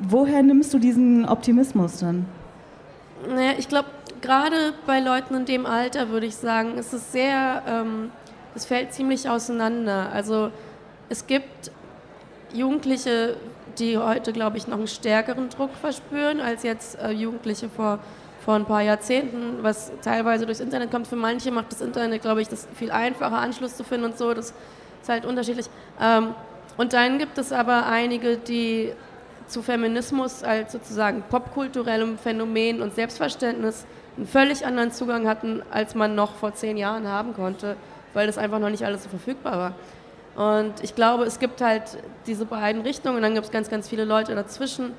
Woher 0.00 0.44
nimmst 0.44 0.72
du 0.72 0.78
diesen 0.78 1.26
Optimismus 1.26 1.98
dann? 1.98 2.24
Naja, 3.28 3.52
ich 3.58 3.68
glaube, 3.68 3.88
gerade 4.20 4.74
bei 4.86 5.00
Leuten 5.00 5.34
in 5.34 5.44
dem 5.44 5.66
Alter 5.66 6.10
würde 6.10 6.26
ich 6.26 6.36
sagen, 6.36 6.78
ist 6.78 6.92
es 6.92 7.12
sehr, 7.12 7.62
ähm, 7.66 8.10
es 8.54 8.64
fällt 8.64 8.92
ziemlich 8.92 9.28
auseinander. 9.28 10.10
Also 10.12 10.50
es 11.08 11.26
gibt 11.26 11.70
Jugendliche, 12.52 13.36
die 13.78 13.98
heute, 13.98 14.32
glaube 14.32 14.56
ich, 14.56 14.66
noch 14.66 14.78
einen 14.78 14.88
stärkeren 14.88 15.48
Druck 15.48 15.70
verspüren 15.74 16.40
als 16.40 16.62
jetzt 16.62 16.98
äh, 16.98 17.10
Jugendliche 17.10 17.68
vor, 17.68 18.00
vor 18.44 18.54
ein 18.54 18.64
paar 18.64 18.82
Jahrzehnten, 18.82 19.62
was 19.62 19.92
teilweise 20.02 20.46
durchs 20.46 20.60
Internet 20.60 20.90
kommt. 20.90 21.06
Für 21.06 21.16
manche 21.16 21.50
macht 21.50 21.72
das 21.72 21.80
Internet, 21.80 22.22
glaube 22.22 22.42
ich, 22.42 22.48
das 22.48 22.66
viel 22.74 22.90
einfacher, 22.90 23.38
Anschluss 23.38 23.76
zu 23.76 23.84
finden 23.84 24.06
und 24.06 24.18
so. 24.18 24.34
Das 24.34 24.52
ist 25.02 25.08
halt 25.08 25.24
unterschiedlich. 25.24 25.66
Ähm, 26.00 26.34
und 26.76 26.92
dann 26.92 27.18
gibt 27.18 27.38
es 27.38 27.52
aber 27.52 27.86
einige, 27.86 28.36
die 28.36 28.92
zu 29.46 29.62
Feminismus 29.62 30.42
als 30.42 30.72
sozusagen 30.72 31.22
popkulturellem 31.28 32.18
Phänomen 32.18 32.80
und 32.82 32.94
Selbstverständnis 32.94 33.84
einen 34.16 34.26
völlig 34.26 34.64
anderen 34.66 34.92
Zugang 34.92 35.26
hatten, 35.26 35.62
als 35.70 35.94
man 35.94 36.14
noch 36.14 36.34
vor 36.34 36.54
zehn 36.54 36.76
Jahren 36.76 37.06
haben 37.08 37.34
konnte, 37.34 37.76
weil 38.14 38.26
das 38.26 38.38
einfach 38.38 38.58
noch 38.58 38.70
nicht 38.70 38.84
alles 38.84 39.04
so 39.04 39.08
verfügbar 39.08 39.58
war. 39.58 39.74
Und 40.36 40.82
ich 40.82 40.94
glaube, 40.94 41.24
es 41.24 41.38
gibt 41.38 41.60
halt 41.60 41.98
diese 42.26 42.46
beiden 42.46 42.82
Richtungen 42.82 43.16
und 43.16 43.22
dann 43.22 43.34
gibt 43.34 43.46
es 43.46 43.52
ganz, 43.52 43.68
ganz 43.68 43.88
viele 43.88 44.04
Leute 44.04 44.34
dazwischen. 44.34 44.92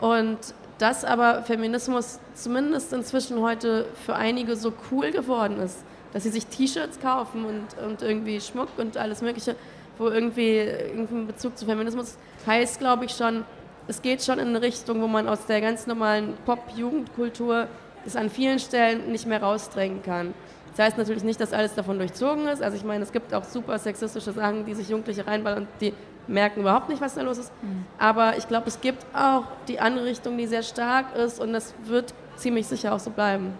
Und 0.00 0.38
dass 0.78 1.04
aber 1.04 1.42
Feminismus 1.42 2.20
zumindest 2.34 2.92
inzwischen 2.92 3.40
heute 3.40 3.86
für 4.04 4.14
einige 4.14 4.56
so 4.56 4.72
cool 4.90 5.10
geworden 5.10 5.58
ist, 5.60 5.84
dass 6.12 6.24
sie 6.24 6.30
sich 6.30 6.46
T-Shirts 6.46 7.00
kaufen 7.00 7.44
und, 7.44 7.84
und 7.84 8.02
irgendwie 8.02 8.40
Schmuck 8.40 8.68
und 8.76 8.96
alles 8.96 9.22
Mögliche, 9.22 9.56
wo 9.98 10.08
irgendwie 10.08 10.58
irgendein 10.58 11.26
Bezug 11.26 11.56
zu 11.56 11.64
Feminismus 11.64 12.18
heißt, 12.46 12.78
glaube 12.78 13.06
ich 13.06 13.12
schon, 13.12 13.44
es 13.88 14.02
geht 14.02 14.22
schon 14.22 14.38
in 14.38 14.48
eine 14.48 14.62
Richtung, 14.62 15.00
wo 15.00 15.06
man 15.06 15.28
aus 15.28 15.46
der 15.46 15.60
ganz 15.60 15.86
normalen 15.86 16.34
Pop-Jugendkultur 16.44 17.68
es 18.06 18.16
an 18.16 18.30
vielen 18.30 18.58
Stellen 18.58 19.10
nicht 19.10 19.26
mehr 19.26 19.42
rausdrängen 19.42 20.02
kann. 20.02 20.34
Das 20.76 20.86
heißt 20.86 20.98
natürlich 20.98 21.24
nicht, 21.24 21.40
dass 21.40 21.52
alles 21.52 21.74
davon 21.74 21.98
durchzogen 21.98 22.46
ist. 22.48 22.62
Also 22.62 22.76
ich 22.76 22.84
meine, 22.84 23.02
es 23.02 23.12
gibt 23.12 23.32
auch 23.32 23.44
super 23.44 23.78
sexistische 23.78 24.32
Sachen, 24.32 24.66
die 24.66 24.74
sich 24.74 24.88
Jugendliche 24.88 25.26
reinballen 25.26 25.60
und 25.60 25.68
die 25.80 25.94
merken 26.28 26.60
überhaupt 26.60 26.88
nicht, 26.88 27.00
was 27.00 27.14
da 27.14 27.22
los 27.22 27.38
ist. 27.38 27.52
Mhm. 27.62 27.84
Aber 27.98 28.36
ich 28.36 28.46
glaube, 28.48 28.68
es 28.68 28.80
gibt 28.80 29.06
auch 29.14 29.44
die 29.68 29.80
andere 29.80 30.04
Richtung, 30.04 30.36
die 30.36 30.46
sehr 30.46 30.62
stark 30.62 31.16
ist 31.16 31.40
und 31.40 31.52
das 31.52 31.74
wird 31.84 32.12
ziemlich 32.36 32.66
sicher 32.66 32.94
auch 32.94 32.98
so 32.98 33.10
bleiben. 33.10 33.54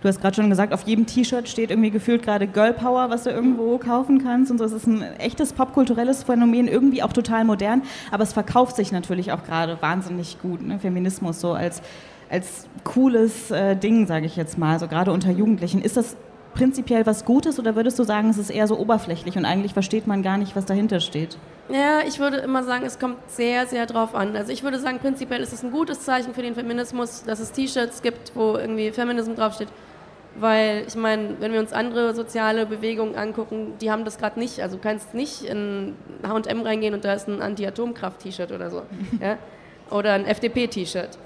Du 0.00 0.08
hast 0.08 0.20
gerade 0.20 0.36
schon 0.36 0.48
gesagt, 0.48 0.72
auf 0.72 0.82
jedem 0.82 1.06
T-Shirt 1.06 1.48
steht 1.48 1.70
irgendwie 1.70 1.90
gefühlt 1.90 2.22
gerade 2.22 2.46
Girl 2.46 2.72
Power, 2.72 3.10
was 3.10 3.24
du 3.24 3.30
irgendwo 3.30 3.78
kaufen 3.78 4.22
kannst 4.22 4.50
und 4.50 4.58
so. 4.58 4.64
Es 4.64 4.72
ist 4.72 4.86
ein 4.86 5.02
echtes 5.18 5.52
popkulturelles 5.52 6.22
Phänomen, 6.22 6.68
irgendwie 6.68 7.02
auch 7.02 7.12
total 7.12 7.44
modern, 7.44 7.82
aber 8.10 8.22
es 8.22 8.32
verkauft 8.32 8.76
sich 8.76 8.92
natürlich 8.92 9.32
auch 9.32 9.44
gerade 9.44 9.80
wahnsinnig 9.80 10.40
gut. 10.40 10.62
Ne? 10.62 10.78
Feminismus 10.78 11.40
so 11.40 11.52
als 11.52 11.82
als 12.30 12.68
cooles 12.84 13.50
äh, 13.50 13.76
Ding, 13.76 14.06
sage 14.06 14.26
ich 14.26 14.36
jetzt 14.36 14.56
mal, 14.56 14.78
so 14.78 14.86
gerade 14.88 15.12
unter 15.12 15.30
Jugendlichen. 15.30 15.82
Ist 15.82 15.96
das 15.96 16.16
prinzipiell 16.54 17.06
was 17.06 17.24
Gutes 17.24 17.58
oder 17.58 17.76
würdest 17.76 17.98
du 17.98 18.04
sagen, 18.04 18.30
es 18.30 18.38
ist 18.38 18.50
eher 18.50 18.66
so 18.66 18.78
oberflächlich 18.78 19.36
und 19.36 19.44
eigentlich 19.44 19.72
versteht 19.72 20.06
man 20.06 20.22
gar 20.22 20.38
nicht, 20.38 20.56
was 20.56 20.64
dahinter 20.64 21.00
steht? 21.00 21.36
Ja, 21.68 22.00
ich 22.06 22.18
würde 22.18 22.38
immer 22.38 22.64
sagen, 22.64 22.84
es 22.84 22.98
kommt 22.98 23.18
sehr, 23.28 23.66
sehr 23.66 23.86
drauf 23.86 24.14
an. 24.14 24.36
Also 24.36 24.52
ich 24.52 24.62
würde 24.64 24.78
sagen, 24.78 24.98
prinzipiell 24.98 25.40
ist 25.40 25.52
es 25.52 25.62
ein 25.62 25.70
gutes 25.70 26.00
Zeichen 26.00 26.34
für 26.34 26.42
den 26.42 26.54
Feminismus, 26.54 27.22
dass 27.24 27.38
es 27.38 27.52
T-Shirts 27.52 28.02
gibt, 28.02 28.32
wo 28.34 28.56
irgendwie 28.56 28.90
Feminismus 28.90 29.36
draufsteht. 29.36 29.68
Weil 30.36 30.84
ich 30.86 30.96
meine, 30.96 31.36
wenn 31.40 31.52
wir 31.52 31.60
uns 31.60 31.72
andere 31.72 32.14
soziale 32.14 32.66
Bewegungen 32.66 33.16
angucken, 33.16 33.74
die 33.80 33.90
haben 33.90 34.04
das 34.04 34.18
gerade 34.18 34.38
nicht. 34.38 34.60
Also 34.60 34.76
du 34.76 34.82
kannst 34.82 35.14
nicht 35.14 35.42
in 35.42 35.94
HM 36.22 36.62
reingehen 36.62 36.94
und 36.94 37.04
da 37.04 37.14
ist 37.14 37.28
ein 37.28 37.42
Anti-Atomkraft-T-Shirt 37.42 38.52
oder 38.52 38.70
so. 38.70 38.82
ja? 39.20 39.38
Oder 39.90 40.12
ein 40.12 40.26
FDP-T-Shirt. 40.26 41.18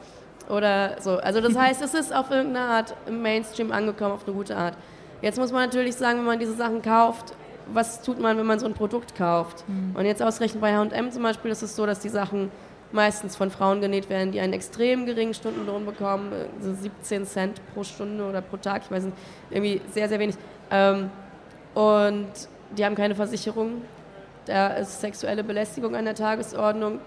Oder 0.49 1.01
so. 1.01 1.17
Also 1.17 1.41
das 1.41 1.57
heißt, 1.57 1.83
es 1.83 1.95
ist 1.95 2.15
auf 2.15 2.31
irgendeine 2.31 2.67
Art 2.67 2.95
im 3.07 3.23
Mainstream 3.23 3.73
angekommen, 3.73 4.13
auf 4.13 4.27
eine 4.27 4.35
gute 4.35 4.57
Art. 4.57 4.77
Jetzt 5.23 5.39
muss 5.39 5.53
man 5.53 5.63
natürlich 5.63 5.97
sagen, 5.97 6.19
wenn 6.19 6.27
man 6.27 6.39
diese 6.39 6.55
Sachen 6.55 6.83
kauft, 6.83 7.35
was 7.73 8.03
tut 8.03 8.21
man, 8.21 8.37
wenn 8.37 8.47
man 8.47 8.59
so 8.59 8.67
ein 8.67 8.75
Produkt 8.75 9.15
kauft? 9.15 9.65
Mhm. 9.67 9.97
Und 9.97 10.05
jetzt 10.05 10.23
ausgerechnet 10.23 10.61
bei 10.61 10.77
H&M 10.77 11.11
zum 11.11 11.23
Beispiel 11.23 11.51
ist 11.51 11.63
es 11.63 11.75
so, 11.75 11.87
dass 11.87 12.01
die 12.01 12.11
Sachen 12.11 12.51
meistens 12.93 13.35
von 13.35 13.51
Frauen 13.51 13.81
genäht 13.81 14.09
werden, 14.09 14.33
die 14.33 14.41
einen 14.41 14.53
extrem 14.53 15.07
geringen 15.07 15.35
Stundenlohn 15.35 15.85
bekommen, 15.85 16.31
so 16.61 16.73
17 16.73 17.27
Cent 17.27 17.61
pro 17.73 17.83
Stunde 17.83 18.25
oder 18.25 18.41
pro 18.41 18.57
Tag, 18.57 18.83
ich 18.85 18.91
weiß 18.91 19.05
nicht, 19.05 19.17
irgendwie 19.51 19.81
sehr, 19.91 20.09
sehr 20.09 20.21
wenig. 20.21 20.37
Ähm, 20.71 21.11
und 21.75 22.29
die 22.77 22.85
haben 22.85 22.95
keine 22.95 23.15
Versicherung. 23.15 23.83
Da 24.47 24.69
ist 24.69 25.01
sexuelle 25.01 25.43
Belästigung 25.43 25.97
an 25.97 26.05
der 26.05 26.15
Tagesordnung. 26.15 27.01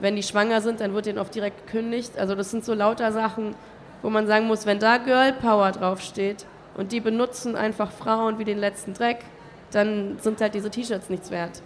Wenn 0.00 0.16
die 0.16 0.22
schwanger 0.22 0.60
sind, 0.60 0.80
dann 0.80 0.94
wird 0.94 1.06
denen 1.06 1.18
oft 1.18 1.34
direkt 1.34 1.66
gekündigt. 1.66 2.18
Also 2.18 2.34
das 2.34 2.50
sind 2.50 2.64
so 2.64 2.74
lauter 2.74 3.12
Sachen, 3.12 3.54
wo 4.02 4.10
man 4.10 4.26
sagen 4.26 4.46
muss, 4.46 4.66
wenn 4.66 4.78
da 4.78 4.98
Girl 4.98 5.32
Power 5.32 5.72
draufsteht 5.72 6.44
und 6.76 6.92
die 6.92 7.00
benutzen 7.00 7.56
einfach 7.56 7.90
Frauen 7.90 8.38
wie 8.38 8.44
den 8.44 8.58
letzten 8.58 8.94
Dreck, 8.94 9.18
dann 9.70 10.18
sind 10.20 10.40
halt 10.40 10.54
diese 10.54 10.70
T-Shirts 10.70 11.10
nichts 11.10 11.30
wert. 11.30 11.62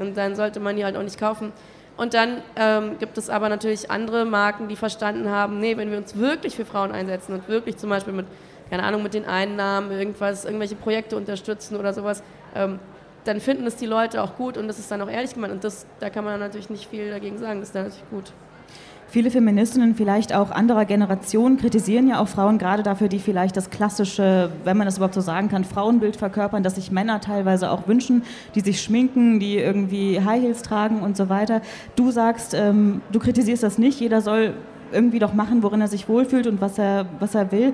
Und 0.00 0.16
dann 0.16 0.34
sollte 0.34 0.60
man 0.60 0.76
die 0.76 0.84
halt 0.84 0.96
auch 0.96 1.02
nicht 1.02 1.18
kaufen. 1.18 1.52
Und 1.96 2.14
dann 2.14 2.42
ähm, 2.56 2.98
gibt 2.98 3.18
es 3.18 3.30
aber 3.30 3.48
natürlich 3.48 3.90
andere 3.90 4.24
Marken, 4.24 4.68
die 4.68 4.76
verstanden 4.76 5.28
haben, 5.28 5.60
nee, 5.60 5.76
wenn 5.76 5.90
wir 5.90 5.98
uns 5.98 6.16
wirklich 6.16 6.56
für 6.56 6.64
Frauen 6.64 6.90
einsetzen 6.90 7.34
und 7.34 7.48
wirklich 7.48 7.76
zum 7.76 7.90
Beispiel 7.90 8.12
mit, 8.12 8.26
keine 8.70 8.82
Ahnung, 8.82 9.02
mit 9.02 9.14
den 9.14 9.26
Einnahmen 9.26 9.92
irgendwas, 9.92 10.44
irgendwelche 10.44 10.74
Projekte 10.74 11.16
unterstützen 11.16 11.76
oder 11.76 11.92
sowas, 11.92 12.24
ähm, 12.56 12.80
dann 13.24 13.40
finden 13.40 13.66
es 13.66 13.76
die 13.76 13.86
Leute 13.86 14.22
auch 14.22 14.36
gut 14.36 14.56
und 14.56 14.68
das 14.68 14.78
ist 14.78 14.90
dann 14.90 15.00
auch 15.00 15.10
ehrlich 15.10 15.34
gemeint. 15.34 15.52
Und 15.52 15.64
das, 15.64 15.86
da 16.00 16.10
kann 16.10 16.24
man 16.24 16.38
natürlich 16.40 16.70
nicht 16.70 16.88
viel 16.88 17.10
dagegen 17.10 17.38
sagen, 17.38 17.60
das 17.60 17.68
ist 17.68 17.74
dann 17.74 17.84
natürlich 17.84 18.10
gut. 18.10 18.32
Viele 19.08 19.30
Feministinnen, 19.30 19.94
vielleicht 19.94 20.34
auch 20.34 20.50
anderer 20.50 20.86
Generationen, 20.86 21.56
kritisieren 21.56 22.08
ja 22.08 22.18
auch 22.18 22.26
Frauen 22.26 22.58
gerade 22.58 22.82
dafür, 22.82 23.06
die 23.06 23.20
vielleicht 23.20 23.56
das 23.56 23.70
klassische, 23.70 24.50
wenn 24.64 24.76
man 24.76 24.86
das 24.86 24.96
überhaupt 24.96 25.14
so 25.14 25.20
sagen 25.20 25.48
kann, 25.48 25.62
Frauenbild 25.62 26.16
verkörpern, 26.16 26.64
das 26.64 26.74
sich 26.74 26.90
Männer 26.90 27.20
teilweise 27.20 27.70
auch 27.70 27.86
wünschen, 27.86 28.24
die 28.56 28.60
sich 28.60 28.82
schminken, 28.82 29.38
die 29.38 29.58
irgendwie 29.58 30.20
High 30.20 30.42
Heels 30.42 30.62
tragen 30.62 31.00
und 31.00 31.16
so 31.16 31.28
weiter. 31.28 31.60
Du 31.94 32.10
sagst, 32.10 32.54
ähm, 32.54 33.02
du 33.12 33.20
kritisierst 33.20 33.62
das 33.62 33.78
nicht, 33.78 34.00
jeder 34.00 34.20
soll 34.20 34.54
irgendwie 34.90 35.20
doch 35.20 35.32
machen, 35.32 35.62
worin 35.62 35.80
er 35.80 35.88
sich 35.88 36.08
wohlfühlt 36.08 36.48
und 36.48 36.60
was 36.60 36.78
er, 36.78 37.06
was 37.20 37.36
er 37.36 37.52
will. 37.52 37.72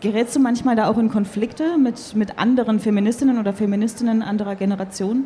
Gerätst 0.00 0.36
du 0.36 0.40
manchmal 0.40 0.76
da 0.76 0.88
auch 0.88 0.98
in 0.98 1.10
Konflikte 1.10 1.78
mit, 1.78 2.14
mit 2.14 2.38
anderen 2.38 2.80
Feministinnen 2.80 3.38
oder 3.38 3.52
Feministinnen 3.52 4.22
anderer 4.22 4.54
Generation? 4.54 5.24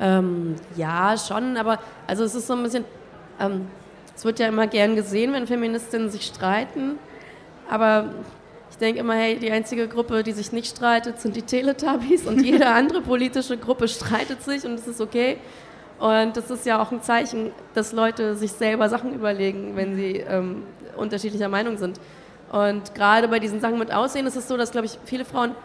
Ähm, 0.00 0.56
ja, 0.76 1.16
schon, 1.16 1.56
aber 1.56 1.78
also 2.06 2.24
es 2.24 2.34
ist 2.34 2.46
so 2.46 2.54
ein 2.54 2.62
bisschen, 2.62 2.84
ähm, 3.38 3.66
es 4.16 4.24
wird 4.24 4.38
ja 4.38 4.48
immer 4.48 4.66
gern 4.66 4.96
gesehen, 4.96 5.32
wenn 5.32 5.46
Feministinnen 5.46 6.10
sich 6.10 6.22
streiten, 6.22 6.98
aber 7.68 8.10
ich 8.70 8.78
denke 8.78 9.00
immer, 9.00 9.14
hey, 9.14 9.38
die 9.38 9.52
einzige 9.52 9.86
Gruppe, 9.86 10.22
die 10.22 10.32
sich 10.32 10.50
nicht 10.50 10.76
streitet, 10.76 11.20
sind 11.20 11.36
die 11.36 11.42
Teletubbies 11.42 12.26
und 12.26 12.40
jede 12.44 12.66
andere 12.68 13.02
politische 13.02 13.56
Gruppe 13.56 13.86
streitet 13.86 14.42
sich 14.42 14.64
und 14.64 14.74
es 14.74 14.88
ist 14.88 15.00
okay. 15.00 15.36
Und 16.00 16.36
das 16.36 16.50
ist 16.50 16.66
ja 16.66 16.82
auch 16.82 16.90
ein 16.90 17.00
Zeichen, 17.00 17.52
dass 17.74 17.92
Leute 17.92 18.34
sich 18.34 18.50
selber 18.50 18.88
Sachen 18.88 19.14
überlegen, 19.14 19.76
wenn 19.76 19.94
sie 19.94 20.24
ähm, 20.28 20.64
unterschiedlicher 20.96 21.48
Meinung 21.48 21.76
sind. 21.78 22.00
Und 22.54 22.94
gerade 22.94 23.26
bei 23.26 23.40
diesen 23.40 23.60
Sachen 23.60 23.80
mit 23.80 23.92
Aussehen 23.92 24.28
ist 24.28 24.36
es 24.36 24.46
so, 24.46 24.56
dass, 24.56 24.70
glaube 24.70 24.86
ich, 24.86 24.96
viele 25.06 25.24
Frauen, 25.24 25.56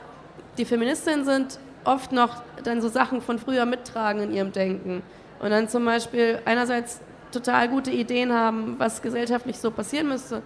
die 0.58 0.65
Feministinnen 0.65 1.24
sind, 1.24 1.60
oft 1.84 2.12
noch 2.12 2.41
dann 2.63 2.81
so 2.81 2.89
Sachen 2.89 3.22
von 3.22 3.38
früher 3.38 3.67
mittragen 3.67 4.24
in 4.24 4.34
ihrem 4.34 4.51
Denken. 4.51 5.03
Und 5.39 5.51
dann 5.51 5.69
zum 5.69 5.86
Beispiel 5.86 6.39
einerseits 6.46 7.00
total 7.31 7.69
gute 7.69 7.91
Ideen 7.91 8.34
haben, 8.34 8.74
was 8.79 9.03
gesellschaftlich 9.03 9.60
so 9.60 9.69
passieren 9.69 10.08
müsste. 10.08 10.41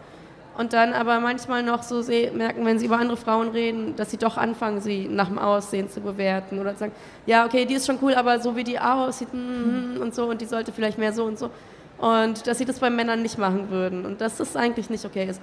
Und 0.58 0.74
dann 0.74 0.92
aber 0.92 1.22
manchmal 1.22 1.64
noch 1.64 1.82
so 1.82 2.04
merken, 2.34 2.66
wenn 2.66 2.78
sie 2.78 2.88
über 2.88 2.98
andere 2.98 3.16
Frauen 3.16 3.48
reden, 3.48 3.96
dass 3.96 4.12
sie 4.12 4.18
doch 4.18 4.36
anfangen, 4.36 4.82
sie 4.82 5.08
nach 5.08 5.30
dem 5.30 5.40
Aussehen 5.40 5.90
zu 5.90 6.02
bewerten 6.02 6.60
oder 6.60 6.74
zu 6.74 6.80
sagen, 6.80 6.92
ja, 7.26 7.46
okay, 7.46 7.64
die 7.64 7.76
ist 7.76 7.88
schon 7.88 8.00
cool, 8.02 8.16
aber 8.16 8.42
so 8.42 8.54
wie 8.58 8.66
die 8.66 8.78
aussieht 8.78 9.30
mm, 9.34 10.02
und 10.02 10.14
so 10.14 10.30
und 10.30 10.42
die 10.42 10.46
sollte 10.46 10.74
vielleicht 10.74 10.98
mehr 10.98 11.14
so 11.14 11.24
und 11.24 11.40
so. 11.40 11.52
Und 11.98 12.46
dass 12.48 12.58
sie 12.58 12.66
das 12.66 12.80
bei 12.80 12.90
Männern 12.90 13.22
nicht 13.22 13.38
machen 13.38 13.70
würden 13.70 14.06
und 14.06 14.20
dass 14.20 14.36
das 14.36 14.58
eigentlich 14.58 14.90
nicht 14.90 15.06
okay 15.06 15.26
ist. 15.30 15.42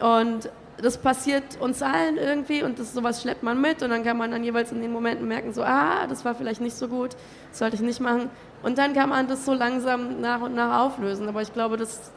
Und 0.00 0.50
das 0.78 0.98
passiert 0.98 1.60
uns 1.60 1.82
allen 1.82 2.16
irgendwie 2.16 2.62
und 2.62 2.78
das, 2.78 2.92
sowas 2.92 3.22
schleppt 3.22 3.42
man 3.42 3.60
mit 3.60 3.82
und 3.82 3.90
dann 3.90 4.02
kann 4.02 4.16
man 4.16 4.30
dann 4.30 4.42
jeweils 4.42 4.72
in 4.72 4.80
den 4.80 4.92
Momenten 4.92 5.26
merken, 5.28 5.52
so, 5.52 5.62
ah, 5.62 6.06
das 6.08 6.24
war 6.24 6.34
vielleicht 6.34 6.60
nicht 6.60 6.76
so 6.76 6.88
gut, 6.88 7.16
das 7.50 7.60
sollte 7.60 7.76
ich 7.76 7.82
nicht 7.82 8.00
machen. 8.00 8.28
Und 8.62 8.78
dann 8.78 8.92
kann 8.92 9.08
man 9.08 9.28
das 9.28 9.44
so 9.44 9.54
langsam 9.54 10.20
nach 10.20 10.40
und 10.40 10.54
nach 10.54 10.80
auflösen. 10.84 11.28
Aber 11.28 11.42
ich 11.42 11.52
glaube, 11.52 11.76
das 11.76 12.10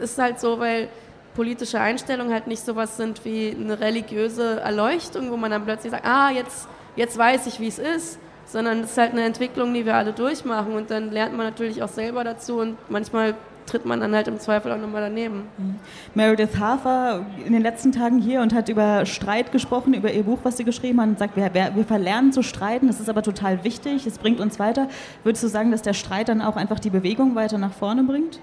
ist 0.00 0.18
halt 0.18 0.38
so, 0.38 0.60
weil 0.60 0.88
politische 1.34 1.80
Einstellungen 1.80 2.32
halt 2.32 2.46
nicht 2.46 2.64
sowas 2.64 2.96
sind 2.96 3.24
wie 3.24 3.54
eine 3.58 3.78
religiöse 3.78 4.60
Erleuchtung, 4.60 5.30
wo 5.30 5.36
man 5.36 5.50
dann 5.50 5.64
plötzlich 5.64 5.90
sagt, 5.90 6.06
ah, 6.06 6.30
jetzt, 6.30 6.68
jetzt 6.96 7.18
weiß 7.18 7.46
ich, 7.46 7.60
wie 7.60 7.68
es 7.68 7.78
ist, 7.78 8.18
sondern 8.46 8.80
es 8.80 8.92
ist 8.92 8.98
halt 8.98 9.12
eine 9.12 9.24
Entwicklung, 9.24 9.74
die 9.74 9.84
wir 9.84 9.96
alle 9.96 10.12
durchmachen 10.12 10.74
und 10.74 10.90
dann 10.90 11.10
lernt 11.10 11.36
man 11.36 11.46
natürlich 11.46 11.82
auch 11.82 11.88
selber 11.88 12.24
dazu 12.24 12.60
und 12.60 12.78
manchmal 12.88 13.34
tritt 13.66 13.84
man 13.84 14.00
dann 14.00 14.14
halt 14.14 14.28
im 14.28 14.38
Zweifel 14.38 14.72
auch 14.72 14.78
nochmal 14.78 15.02
daneben. 15.02 15.42
Mhm. 15.58 15.76
Meredith 16.14 16.58
Hafer 16.58 17.26
in 17.44 17.52
den 17.52 17.62
letzten 17.62 17.92
Tagen 17.92 18.18
hier 18.18 18.40
und 18.40 18.54
hat 18.54 18.68
über 18.68 19.04
Streit 19.06 19.52
gesprochen, 19.52 19.94
über 19.94 20.12
ihr 20.12 20.22
Buch, 20.22 20.38
was 20.42 20.56
sie 20.56 20.64
geschrieben 20.64 21.00
hat 21.00 21.08
und 21.08 21.18
sagt, 21.18 21.36
wir, 21.36 21.52
wir 21.52 21.84
verlernen 21.84 22.32
zu 22.32 22.42
streiten, 22.42 22.86
das 22.86 23.00
ist 23.00 23.08
aber 23.08 23.22
total 23.22 23.64
wichtig, 23.64 24.06
es 24.06 24.18
bringt 24.18 24.40
uns 24.40 24.58
weiter. 24.58 24.88
Würdest 25.24 25.44
du 25.44 25.48
sagen, 25.48 25.70
dass 25.70 25.82
der 25.82 25.94
Streit 25.94 26.28
dann 26.28 26.40
auch 26.40 26.56
einfach 26.56 26.78
die 26.78 26.90
Bewegung 26.90 27.34
weiter 27.34 27.58
nach 27.58 27.72
vorne 27.72 28.04
bringt? 28.04 28.40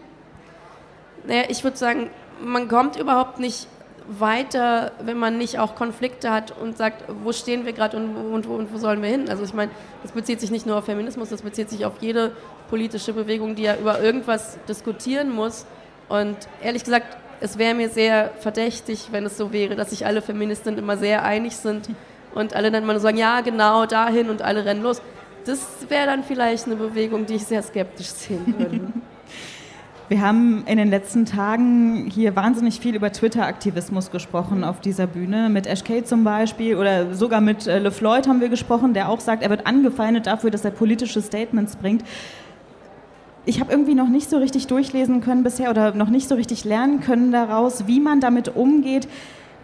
Naja, 1.25 1.43
ich 1.47 1.63
würde 1.63 1.77
sagen, 1.77 2.09
man 2.43 2.67
kommt 2.67 2.97
überhaupt 2.97 3.39
nicht 3.39 3.67
weiter, 4.07 4.91
wenn 5.01 5.17
man 5.17 5.37
nicht 5.37 5.59
auch 5.59 5.75
Konflikte 5.75 6.31
hat 6.31 6.53
und 6.57 6.77
sagt, 6.77 7.03
wo 7.23 7.31
stehen 7.31 7.65
wir 7.65 7.73
gerade 7.73 7.97
und, 7.97 8.15
und, 8.15 8.45
und, 8.45 8.73
wo 8.73 8.77
sollen 8.77 9.01
wir 9.01 9.09
hin? 9.09 9.29
Also 9.29 9.43
ich 9.43 9.53
meine, 9.53 9.71
das 10.01 10.11
bezieht 10.11 10.39
sich 10.39 10.51
nicht 10.51 10.65
nur 10.65 10.77
auf 10.77 10.85
Feminismus, 10.85 11.29
das 11.29 11.41
bezieht 11.41 11.69
sich 11.69 11.85
auf 11.85 11.93
jede 12.01 12.31
politische 12.69 13.13
Bewegung, 13.13 13.55
die 13.55 13.63
ja 13.63 13.75
über 13.75 14.01
irgendwas 14.01 14.57
diskutieren 14.67 15.31
muss. 15.31 15.65
Und 16.09 16.35
ehrlich 16.61 16.83
gesagt, 16.83 17.17
es 17.39 17.57
wäre 17.57 17.73
mir 17.73 17.89
sehr 17.89 18.31
verdächtig, 18.39 19.09
wenn 19.11 19.25
es 19.25 19.37
so 19.37 19.51
wäre, 19.53 19.75
dass 19.75 19.91
sich 19.91 20.05
alle 20.05 20.21
Feministinnen 20.21 20.79
immer 20.79 20.97
sehr 20.97 21.23
einig 21.23 21.55
sind 21.55 21.89
und 22.33 22.55
alle 22.55 22.71
dann 22.71 22.85
mal 22.85 22.99
sagen, 22.99 23.17
ja 23.17 23.41
genau, 23.41 23.85
dahin 23.85 24.29
und 24.29 24.41
alle 24.41 24.65
rennen 24.65 24.83
los. 24.83 25.01
Das 25.45 25.59
wäre 25.89 26.05
dann 26.05 26.23
vielleicht 26.23 26.65
eine 26.65 26.75
Bewegung, 26.75 27.25
die 27.25 27.35
ich 27.35 27.45
sehr 27.45 27.61
skeptisch 27.61 28.07
sehen 28.07 28.55
würde. 28.57 28.79
Wir 30.13 30.21
haben 30.21 30.63
in 30.67 30.77
den 30.77 30.91
letzten 30.91 31.25
Tagen 31.25 32.05
hier 32.05 32.35
wahnsinnig 32.35 32.79
viel 32.79 32.93
über 32.93 33.11
Twitter-Aktivismus 33.11 34.11
gesprochen 34.11 34.63
auf 34.63 34.79
dieser 34.79 35.07
Bühne. 35.07 35.49
Mit 35.49 35.65
Ash 35.65 35.83
Kate 35.83 36.03
zum 36.03 36.23
Beispiel 36.23 36.75
oder 36.75 37.15
sogar 37.15 37.41
mit 37.41 37.65
äh, 37.65 37.79
LeFloid 37.79 38.27
haben 38.27 38.39
wir 38.39 38.49
gesprochen, 38.49 38.93
der 38.93 39.09
auch 39.09 39.19
sagt, 39.19 39.41
er 39.41 39.49
wird 39.49 39.65
angefeindet 39.65 40.27
dafür, 40.27 40.51
dass 40.51 40.63
er 40.63 40.69
politische 40.69 41.19
Statements 41.19 41.77
bringt. 41.77 42.03
Ich 43.47 43.59
habe 43.59 43.71
irgendwie 43.71 43.95
noch 43.95 44.07
nicht 44.07 44.29
so 44.29 44.37
richtig 44.37 44.67
durchlesen 44.67 45.19
können 45.21 45.41
bisher 45.41 45.71
oder 45.71 45.95
noch 45.95 46.09
nicht 46.09 46.29
so 46.29 46.35
richtig 46.35 46.63
lernen 46.63 46.99
können 46.99 47.31
daraus, 47.31 47.87
wie 47.87 47.99
man 47.99 48.19
damit 48.19 48.55
umgeht, 48.55 49.07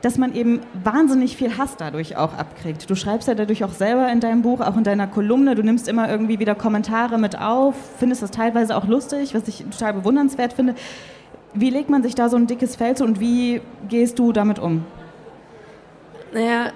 dass 0.01 0.18
man 0.18 0.34
eben 0.34 0.62
wahnsinnig 0.84 1.36
viel 1.36 1.58
Hass 1.58 1.75
dadurch 1.77 2.15
auch 2.15 2.34
abkriegt. 2.34 2.89
Du 2.89 2.96
schreibst 2.96 3.27
ja 3.27 3.36
dadurch 3.36 3.63
auch 3.63 3.74
selber 3.74 4.10
in 4.12 4.20
deinem 4.20 4.41
Buch, 4.41 4.62
auch 4.62 4.77
in 4.77 4.84
deiner 4.84 5.08
Kolumne, 5.08 5.56
du 5.56 5.63
nimmst 5.63 5.88
immer 5.88 6.10
irgendwie 6.10 6.39
wieder 6.39 6.56
Kommentare 6.56 7.18
mit 7.18 7.39
auf, 7.39 7.75
findest 8.00 8.22
das 8.22 8.32
teilweise 8.32 8.75
auch 8.77 8.86
lustig, 8.86 9.34
was 9.34 9.48
ich 9.48 9.65
total 9.70 9.94
bewundernswert 9.94 10.53
finde. 10.53 10.75
Wie 11.53 11.70
legt 11.70 11.89
man 11.89 12.03
sich 12.03 12.15
da 12.15 12.29
so 12.29 12.38
ein 12.38 12.48
dickes 12.48 12.75
Feld 12.75 13.00
zu 13.00 13.03
und 13.03 13.20
wie 13.20 13.62
gehst 13.88 14.20
du 14.20 14.32
damit 14.32 14.60
um? 14.60 14.86
Naja, 16.32 16.72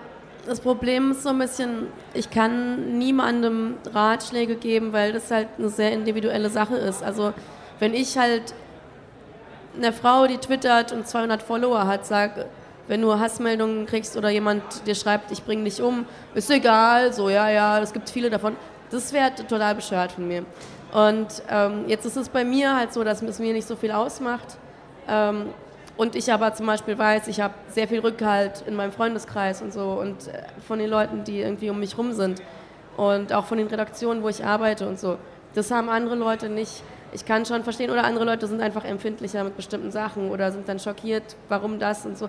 das 0.46 0.60
Problem 0.60 1.12
ist 1.12 1.24
so 1.24 1.30
ein 1.30 1.40
bisschen, 1.40 1.88
ich 2.14 2.30
kann 2.30 2.98
niemandem 2.98 3.76
Ratschläge 3.94 4.56
geben, 4.56 4.92
weil 4.92 5.14
das 5.14 5.32
halt 5.32 5.48
eine 5.58 5.70
sehr 5.70 5.94
individuelle 5.94 6.50
Sache 6.50 6.76
ist. 6.76 7.04
Also 7.04 7.34
wenn 7.80 7.94
ich 7.94 8.18
halt 8.18 8.54
einer 9.78 9.94
Frau, 9.94 10.28
die 10.28 10.38
twittert 10.38 10.92
und 10.92 11.08
200 11.08 11.42
Follower 11.42 11.88
hat, 11.88 12.06
sage, 12.06 12.46
wenn 12.88 13.02
du 13.02 13.18
Hassmeldungen 13.18 13.86
kriegst 13.86 14.18
oder 14.18 14.30
jemand 14.30 14.64
dir 14.86 14.96
schreibt, 14.96 15.32
ich 15.32 15.44
bringe 15.44 15.64
dich 15.64 15.82
um, 15.82 16.06
ist 16.34 16.50
egal, 16.50 17.14
so 17.14 17.30
ja, 17.30 17.50
ja, 17.50 17.80
es 17.80 17.94
gibt 17.94 18.10
viele 18.10 18.30
davon. 18.30 18.56
Das 18.92 19.14
wäre 19.14 19.34
total 19.34 19.76
bescheuert 19.76 20.12
von 20.12 20.28
mir. 20.28 20.46
Und 20.94 21.28
ähm, 21.50 21.86
jetzt 21.88 22.06
ist 22.06 22.18
es 22.18 22.30
bei 22.30 22.44
mir 22.44 22.76
halt 22.76 22.94
so, 22.94 23.04
dass 23.04 23.22
es 23.22 23.40
mir 23.40 23.54
nicht 23.54 23.68
so 23.68 23.76
viel 23.76 23.92
ausmacht. 23.92 24.58
Ähm, 25.08 25.48
und 25.96 26.16
ich 26.16 26.32
aber 26.32 26.54
zum 26.54 26.66
Beispiel 26.66 26.98
weiß, 26.98 27.28
ich 27.28 27.40
habe 27.40 27.54
sehr 27.70 27.88
viel 27.88 28.00
Rückhalt 28.00 28.64
in 28.68 28.76
meinem 28.76 28.92
Freundeskreis 28.92 29.62
und 29.62 29.74
so 29.74 30.00
und 30.00 30.28
äh, 30.28 30.44
von 30.68 30.80
den 30.80 30.90
Leuten, 30.90 31.24
die 31.24 31.40
irgendwie 31.40 31.70
um 31.70 31.80
mich 31.80 31.98
rum 31.98 32.14
sind 32.14 32.42
und 32.98 33.32
auch 33.34 33.46
von 33.46 33.58
den 33.58 33.68
Redaktionen, 33.68 34.24
wo 34.24 34.30
ich 34.30 34.44
arbeite 34.44 34.88
und 34.88 35.00
so. 35.00 35.18
Das 35.54 35.70
haben 35.72 35.90
andere 35.90 36.16
Leute 36.16 36.50
nicht. 36.50 36.84
Ich 37.12 37.26
kann 37.26 37.46
schon 37.46 37.64
verstehen, 37.64 37.92
oder 37.92 38.06
andere 38.06 38.26
Leute 38.26 38.48
sind 38.48 38.60
einfach 38.60 38.86
empfindlicher 38.86 39.44
mit 39.44 39.56
bestimmten 39.56 39.92
Sachen 39.92 40.32
oder 40.32 40.52
sind 40.52 40.68
dann 40.68 40.80
schockiert, 40.80 41.36
warum 41.48 41.78
das 41.78 42.08
und 42.08 42.18
so. 42.18 42.28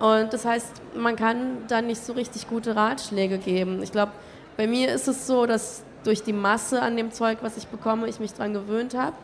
Und 0.00 0.32
das 0.32 0.44
heißt, 0.44 0.72
man 0.96 1.16
kann 1.16 1.58
da 1.68 1.80
nicht 1.80 2.04
so 2.04 2.12
richtig 2.14 2.48
gute 2.48 2.74
Ratschläge 2.74 3.38
geben. 3.38 3.82
Ich 3.82 3.92
glaube, 3.92 4.12
bei 4.56 4.66
mir 4.66 4.92
ist 4.92 5.08
es 5.08 5.26
so, 5.26 5.46
dass 5.46 5.82
durch 6.04 6.22
die 6.22 6.32
Masse 6.32 6.82
an 6.82 6.96
dem 6.96 7.12
Zeug, 7.12 7.38
was 7.42 7.56
ich 7.56 7.68
bekomme, 7.68 8.08
ich 8.08 8.20
mich 8.20 8.34
dran 8.34 8.52
gewöhnt 8.52 8.94
habe. 8.94 9.16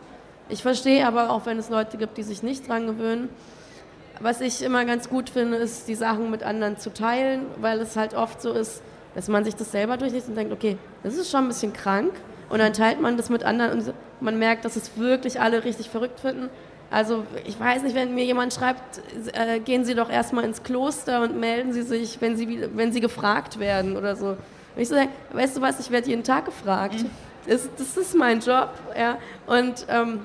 Ich 0.48 0.62
verstehe 0.62 1.06
aber 1.06 1.30
auch, 1.30 1.46
wenn 1.46 1.58
es 1.58 1.70
Leute 1.70 1.96
gibt, 1.96 2.18
die 2.18 2.22
sich 2.22 2.42
nicht 2.42 2.68
dran 2.68 2.86
gewöhnen. 2.86 3.28
Was 4.20 4.40
ich 4.40 4.62
immer 4.62 4.84
ganz 4.84 5.08
gut 5.08 5.30
finde, 5.30 5.56
ist, 5.56 5.88
die 5.88 5.94
Sachen 5.94 6.30
mit 6.30 6.42
anderen 6.42 6.78
zu 6.78 6.92
teilen, 6.92 7.46
weil 7.60 7.80
es 7.80 7.96
halt 7.96 8.14
oft 8.14 8.42
so 8.42 8.52
ist, 8.52 8.82
dass 9.14 9.28
man 9.28 9.44
sich 9.44 9.56
das 9.56 9.72
selber 9.72 9.96
durchliest 9.96 10.28
und 10.28 10.36
denkt, 10.36 10.52
okay, 10.52 10.76
das 11.02 11.16
ist 11.16 11.30
schon 11.30 11.44
ein 11.44 11.48
bisschen 11.48 11.72
krank. 11.72 12.12
Und 12.48 12.58
dann 12.58 12.72
teilt 12.72 13.00
man 13.00 13.16
das 13.16 13.30
mit 13.30 13.44
anderen 13.44 13.78
und 13.78 13.94
man 14.20 14.38
merkt, 14.38 14.64
dass 14.64 14.76
es 14.76 14.96
wirklich 14.98 15.40
alle 15.40 15.64
richtig 15.64 15.88
verrückt 15.88 16.20
finden. 16.20 16.50
Also 16.90 17.24
ich 17.44 17.58
weiß 17.58 17.84
nicht, 17.84 17.94
wenn 17.94 18.14
mir 18.14 18.24
jemand 18.24 18.52
schreibt, 18.52 19.00
äh, 19.32 19.60
gehen 19.60 19.84
Sie 19.84 19.94
doch 19.94 20.10
erstmal 20.10 20.44
ins 20.44 20.62
Kloster 20.62 21.22
und 21.22 21.38
melden 21.38 21.72
Sie 21.72 21.82
sich, 21.82 22.20
wenn 22.20 22.36
Sie, 22.36 22.68
wenn 22.74 22.92
Sie 22.92 23.00
gefragt 23.00 23.60
werden 23.60 23.96
oder 23.96 24.16
so. 24.16 24.30
Und 24.30 24.36
ich 24.76 24.88
so 24.88 24.96
sage, 24.96 25.08
weißt 25.32 25.56
du 25.56 25.60
was, 25.60 25.78
ich 25.78 25.90
werde 25.90 26.08
jeden 26.08 26.24
Tag 26.24 26.46
gefragt. 26.46 27.02
Mhm. 27.02 27.10
Das, 27.46 27.68
das, 27.76 27.96
ist 27.96 28.14
mein 28.16 28.40
Job. 28.40 28.70
Ja? 28.98 29.18
Und, 29.46 29.86
ähm, 29.88 30.20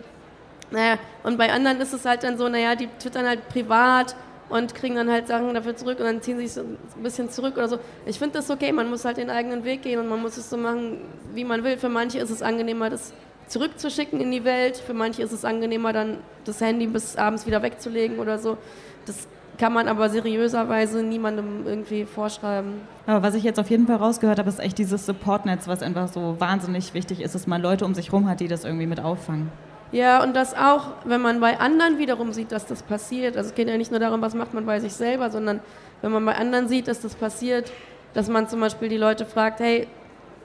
naja, 0.71 0.97
und 1.23 1.37
bei 1.37 1.51
anderen 1.51 1.79
ist 1.81 1.93
es 1.93 2.03
halt 2.03 2.23
dann 2.23 2.37
so, 2.37 2.49
naja, 2.49 2.75
die 2.75 2.87
twittern 2.99 3.27
halt 3.27 3.47
privat 3.49 4.15
und 4.49 4.75
kriegen 4.75 4.95
dann 4.95 5.09
halt 5.09 5.27
Sachen 5.27 5.53
dafür 5.53 5.75
zurück 5.75 5.99
und 5.99 6.05
dann 6.05 6.21
ziehen 6.21 6.37
sie 6.37 6.47
sich 6.47 6.53
so 6.53 6.61
ein 6.61 7.03
bisschen 7.03 7.29
zurück 7.29 7.57
oder 7.57 7.67
so. 7.67 7.79
Ich 8.05 8.19
finde 8.19 8.37
das 8.37 8.49
okay, 8.49 8.71
man 8.71 8.89
muss 8.89 9.05
halt 9.05 9.17
den 9.17 9.29
eigenen 9.29 9.63
Weg 9.63 9.83
gehen 9.83 9.99
und 9.99 10.07
man 10.07 10.21
muss 10.21 10.37
es 10.37 10.49
so 10.49 10.57
machen, 10.57 11.01
wie 11.33 11.43
man 11.43 11.63
will. 11.63 11.77
Für 11.77 11.89
manche 11.89 12.19
ist 12.19 12.29
es 12.29 12.41
angenehmer, 12.41 12.89
das 12.89 13.13
zurückzuschicken 13.47 14.19
in 14.19 14.31
die 14.31 14.43
Welt. 14.43 14.77
Für 14.77 14.93
manche 14.93 15.21
ist 15.21 15.31
es 15.31 15.45
angenehmer, 15.45 15.93
dann 15.93 16.17
das 16.43 16.61
Handy 16.61 16.87
bis 16.87 17.15
abends 17.15 17.45
wieder 17.45 17.61
wegzulegen 17.61 18.19
oder 18.19 18.37
so. 18.39 18.57
Das 19.05 19.27
kann 19.57 19.73
man 19.73 19.87
aber 19.87 20.09
seriöserweise 20.09 21.03
niemandem 21.03 21.65
irgendwie 21.65 22.05
vorschreiben. 22.05 22.81
Aber 23.07 23.23
was 23.23 23.35
ich 23.35 23.43
jetzt 23.43 23.59
auf 23.59 23.69
jeden 23.69 23.87
Fall 23.87 23.97
rausgehört 23.97 24.39
habe, 24.39 24.49
ist 24.49 24.59
echt 24.59 24.77
dieses 24.77 25.05
Supportnetz, 25.05 25.67
was 25.67 25.81
einfach 25.81 26.07
so 26.07 26.35
wahnsinnig 26.39 26.93
wichtig 26.93 27.21
ist, 27.21 27.35
dass 27.35 27.47
man 27.47 27.61
Leute 27.61 27.85
um 27.85 27.95
sich 27.95 28.07
herum 28.07 28.27
hat, 28.27 28.39
die 28.39 28.47
das 28.47 28.65
irgendwie 28.65 28.87
mit 28.87 28.99
auffangen. 28.99 29.51
Ja, 29.91 30.21
und 30.23 30.35
das 30.35 30.55
auch, 30.55 30.87
wenn 31.05 31.21
man 31.21 31.39
bei 31.39 31.59
anderen 31.59 31.97
wiederum 31.99 32.33
sieht, 32.33 32.51
dass 32.51 32.65
das 32.65 32.83
passiert. 32.83 33.37
Also 33.37 33.51
es 33.51 33.55
geht 33.55 33.69
ja 33.69 33.77
nicht 33.77 33.91
nur 33.91 33.99
darum, 33.99 34.21
was 34.21 34.33
macht 34.33 34.53
man 34.53 34.65
bei 34.65 34.79
sich 34.79 34.93
selber, 34.93 35.29
sondern 35.29 35.61
wenn 36.01 36.11
man 36.11 36.25
bei 36.25 36.35
anderen 36.35 36.67
sieht, 36.67 36.87
dass 36.87 37.01
das 37.01 37.15
passiert, 37.15 37.71
dass 38.13 38.27
man 38.27 38.49
zum 38.49 38.59
Beispiel 38.59 38.89
die 38.89 38.97
Leute 38.97 39.25
fragt, 39.25 39.59
hey, 39.59 39.87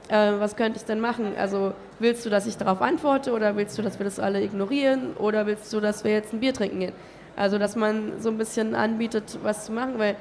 äh, 0.07 0.31
was 0.39 0.55
könnte 0.55 0.77
ich 0.77 0.85
denn 0.85 0.99
machen? 0.99 1.33
Also 1.37 1.73
willst 2.01 2.25
du, 2.25 2.29
dass 2.29 2.47
ich 2.47 2.57
darauf 2.57 2.81
antworte 2.81 3.31
oder 3.31 3.55
willst 3.55 3.77
du, 3.77 3.81
dass 3.81 3.99
wir 3.99 4.03
das 4.03 4.19
alle 4.19 4.41
ignorieren 4.41 5.13
oder 5.17 5.45
willst 5.45 5.71
du, 5.73 5.79
dass 5.79 6.03
wir 6.03 6.11
jetzt 6.11 6.33
ein 6.33 6.39
Bier 6.39 6.53
trinken 6.53 6.79
gehen? 6.79 6.93
Also 7.35 7.57
dass 7.57 7.75
man 7.75 8.19
so 8.19 8.29
ein 8.29 8.37
bisschen 8.37 8.75
anbietet, 8.75 9.39
was 9.43 9.65
zu 9.65 9.71
machen, 9.71 9.97
weil 9.97 10.15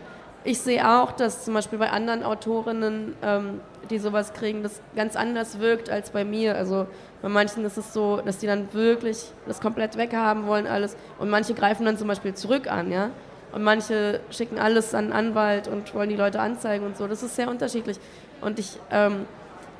ich 0.45 0.59
sehe 0.59 0.89
auch, 0.89 1.13
dass 1.13 1.45
zum 1.45 1.55
Beispiel 1.55 1.79
bei 1.79 1.91
anderen 1.91 2.23
Autorinnen, 2.23 3.15
ähm, 3.23 3.61
die 3.91 3.99
sowas 3.99 4.33
kriegen, 4.33 4.63
das 4.63 4.81
ganz 4.97 5.17
anders 5.17 5.59
wirkt 5.59 5.91
als 5.91 6.11
bei 6.11 6.25
mir. 6.25 6.55
Also 6.55 6.87
bei 7.21 7.29
manchen 7.29 7.65
ist 7.65 7.77
es 7.77 7.93
so, 7.93 8.23
dass 8.25 8.39
die 8.39 8.47
dann 8.47 8.73
wirklich 8.73 9.33
das 9.47 9.61
komplett 9.61 9.99
weghaben 9.99 10.47
wollen, 10.47 10.67
alles. 10.67 10.97
Und 11.19 11.29
manche 11.29 11.53
greifen 11.53 11.85
dann 11.85 11.99
zum 11.99 12.09
Beispiel 12.09 12.35
zurück 12.35 12.71
an, 12.71 12.91
ja. 12.91 13.11
Und 13.53 13.63
manche 13.65 14.21
schicken 14.31 14.59
alles 14.59 14.95
an 14.95 15.07
einen 15.07 15.13
Anwalt 15.13 15.69
und 15.69 15.93
wollen 15.95 16.09
die 16.09 16.17
Leute 16.17 16.41
anzeigen 16.41 16.87
und 16.87 16.97
so. 16.97 17.07
Das 17.07 17.23
ist 17.23 17.35
sehr 17.37 17.51
unterschiedlich. 17.51 17.99
Und 18.41 18.59
ich 18.59 18.79
ähm, 18.91 19.27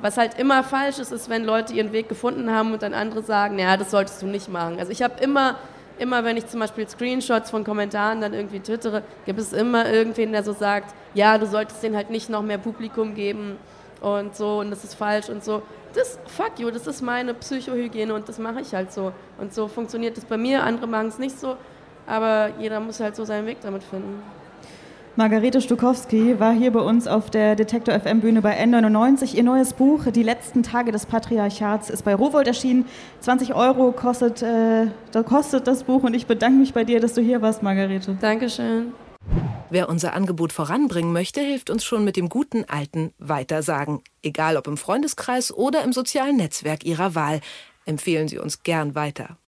was 0.01 0.17
halt 0.17 0.37
immer 0.39 0.63
falsch 0.63 0.99
ist, 0.99 1.11
ist, 1.11 1.29
wenn 1.29 1.45
Leute 1.45 1.73
ihren 1.73 1.91
Weg 1.91 2.09
gefunden 2.09 2.51
haben 2.51 2.73
und 2.73 2.81
dann 2.81 2.93
andere 2.93 3.21
sagen, 3.21 3.59
ja, 3.59 3.77
das 3.77 3.91
solltest 3.91 4.21
du 4.21 4.27
nicht 4.27 4.49
machen. 4.49 4.79
Also 4.79 4.91
ich 4.91 5.01
habe 5.03 5.21
immer, 5.21 5.55
immer 5.99 6.23
wenn 6.23 6.37
ich 6.37 6.47
zum 6.47 6.59
Beispiel 6.59 6.87
Screenshots 6.89 7.51
von 7.51 7.63
Kommentaren 7.63 8.21
dann 8.21 8.33
irgendwie 8.33 8.59
twittere, 8.59 9.03
gibt 9.25 9.39
es 9.39 9.53
immer 9.53 9.87
irgendwen, 9.89 10.31
der 10.31 10.43
so 10.43 10.53
sagt, 10.53 10.95
ja, 11.13 11.37
du 11.37 11.45
solltest 11.45 11.83
denen 11.83 11.95
halt 11.95 12.09
nicht 12.09 12.29
noch 12.29 12.41
mehr 12.41 12.57
Publikum 12.57 13.13
geben 13.13 13.57
und 14.01 14.35
so 14.35 14.59
und 14.59 14.71
das 14.71 14.83
ist 14.83 14.95
falsch 14.95 15.29
und 15.29 15.43
so. 15.43 15.61
Das, 15.93 16.17
fuck 16.25 16.57
you, 16.57 16.71
das 16.71 16.87
ist 16.87 17.01
meine 17.01 17.33
Psychohygiene 17.33 18.13
und 18.13 18.27
das 18.27 18.39
mache 18.39 18.61
ich 18.61 18.73
halt 18.73 18.91
so. 18.91 19.11
Und 19.37 19.53
so 19.53 19.67
funktioniert 19.67 20.17
das 20.17 20.25
bei 20.25 20.37
mir, 20.37 20.63
andere 20.63 20.87
machen 20.87 21.09
es 21.09 21.19
nicht 21.19 21.39
so, 21.39 21.57
aber 22.07 22.51
jeder 22.59 22.79
muss 22.79 22.99
halt 22.99 23.15
so 23.15 23.25
seinen 23.25 23.45
Weg 23.45 23.57
damit 23.61 23.83
finden. 23.83 24.23
Margarete 25.17 25.59
Stukowski 25.59 26.39
war 26.39 26.53
hier 26.53 26.71
bei 26.71 26.79
uns 26.79 27.05
auf 27.05 27.29
der 27.29 27.57
Detektor 27.57 27.99
FM 27.99 28.21
Bühne 28.21 28.41
bei 28.41 28.57
N99. 28.57 29.35
Ihr 29.35 29.43
neues 29.43 29.73
Buch, 29.73 30.05
Die 30.05 30.23
letzten 30.23 30.63
Tage 30.63 30.93
des 30.93 31.05
Patriarchats, 31.05 31.89
ist 31.89 32.03
bei 32.03 32.15
Rowold 32.15 32.47
erschienen. 32.47 32.85
20 33.19 33.53
Euro 33.53 33.91
kostet, 33.91 34.41
äh, 34.41 34.87
kostet 35.25 35.67
das 35.67 35.83
Buch 35.83 36.03
und 36.03 36.13
ich 36.13 36.27
bedanke 36.27 36.59
mich 36.59 36.73
bei 36.73 36.85
dir, 36.85 37.01
dass 37.01 37.13
du 37.13 37.21
hier 37.21 37.41
warst, 37.41 37.61
Margarete. 37.61 38.17
Dankeschön. 38.21 38.93
Wer 39.69 39.89
unser 39.89 40.13
Angebot 40.13 40.53
voranbringen 40.53 41.11
möchte, 41.11 41.41
hilft 41.41 41.69
uns 41.69 41.83
schon 41.83 42.05
mit 42.05 42.15
dem 42.15 42.29
guten 42.29 42.63
alten 42.69 43.11
Weitersagen. 43.19 43.99
Egal 44.23 44.55
ob 44.55 44.67
im 44.67 44.77
Freundeskreis 44.77 45.53
oder 45.53 45.83
im 45.83 45.91
sozialen 45.91 46.37
Netzwerk 46.37 46.85
Ihrer 46.85 47.15
Wahl. 47.15 47.41
Empfehlen 47.85 48.29
Sie 48.29 48.37
uns 48.37 48.63
gern 48.63 48.95
weiter. 48.95 49.37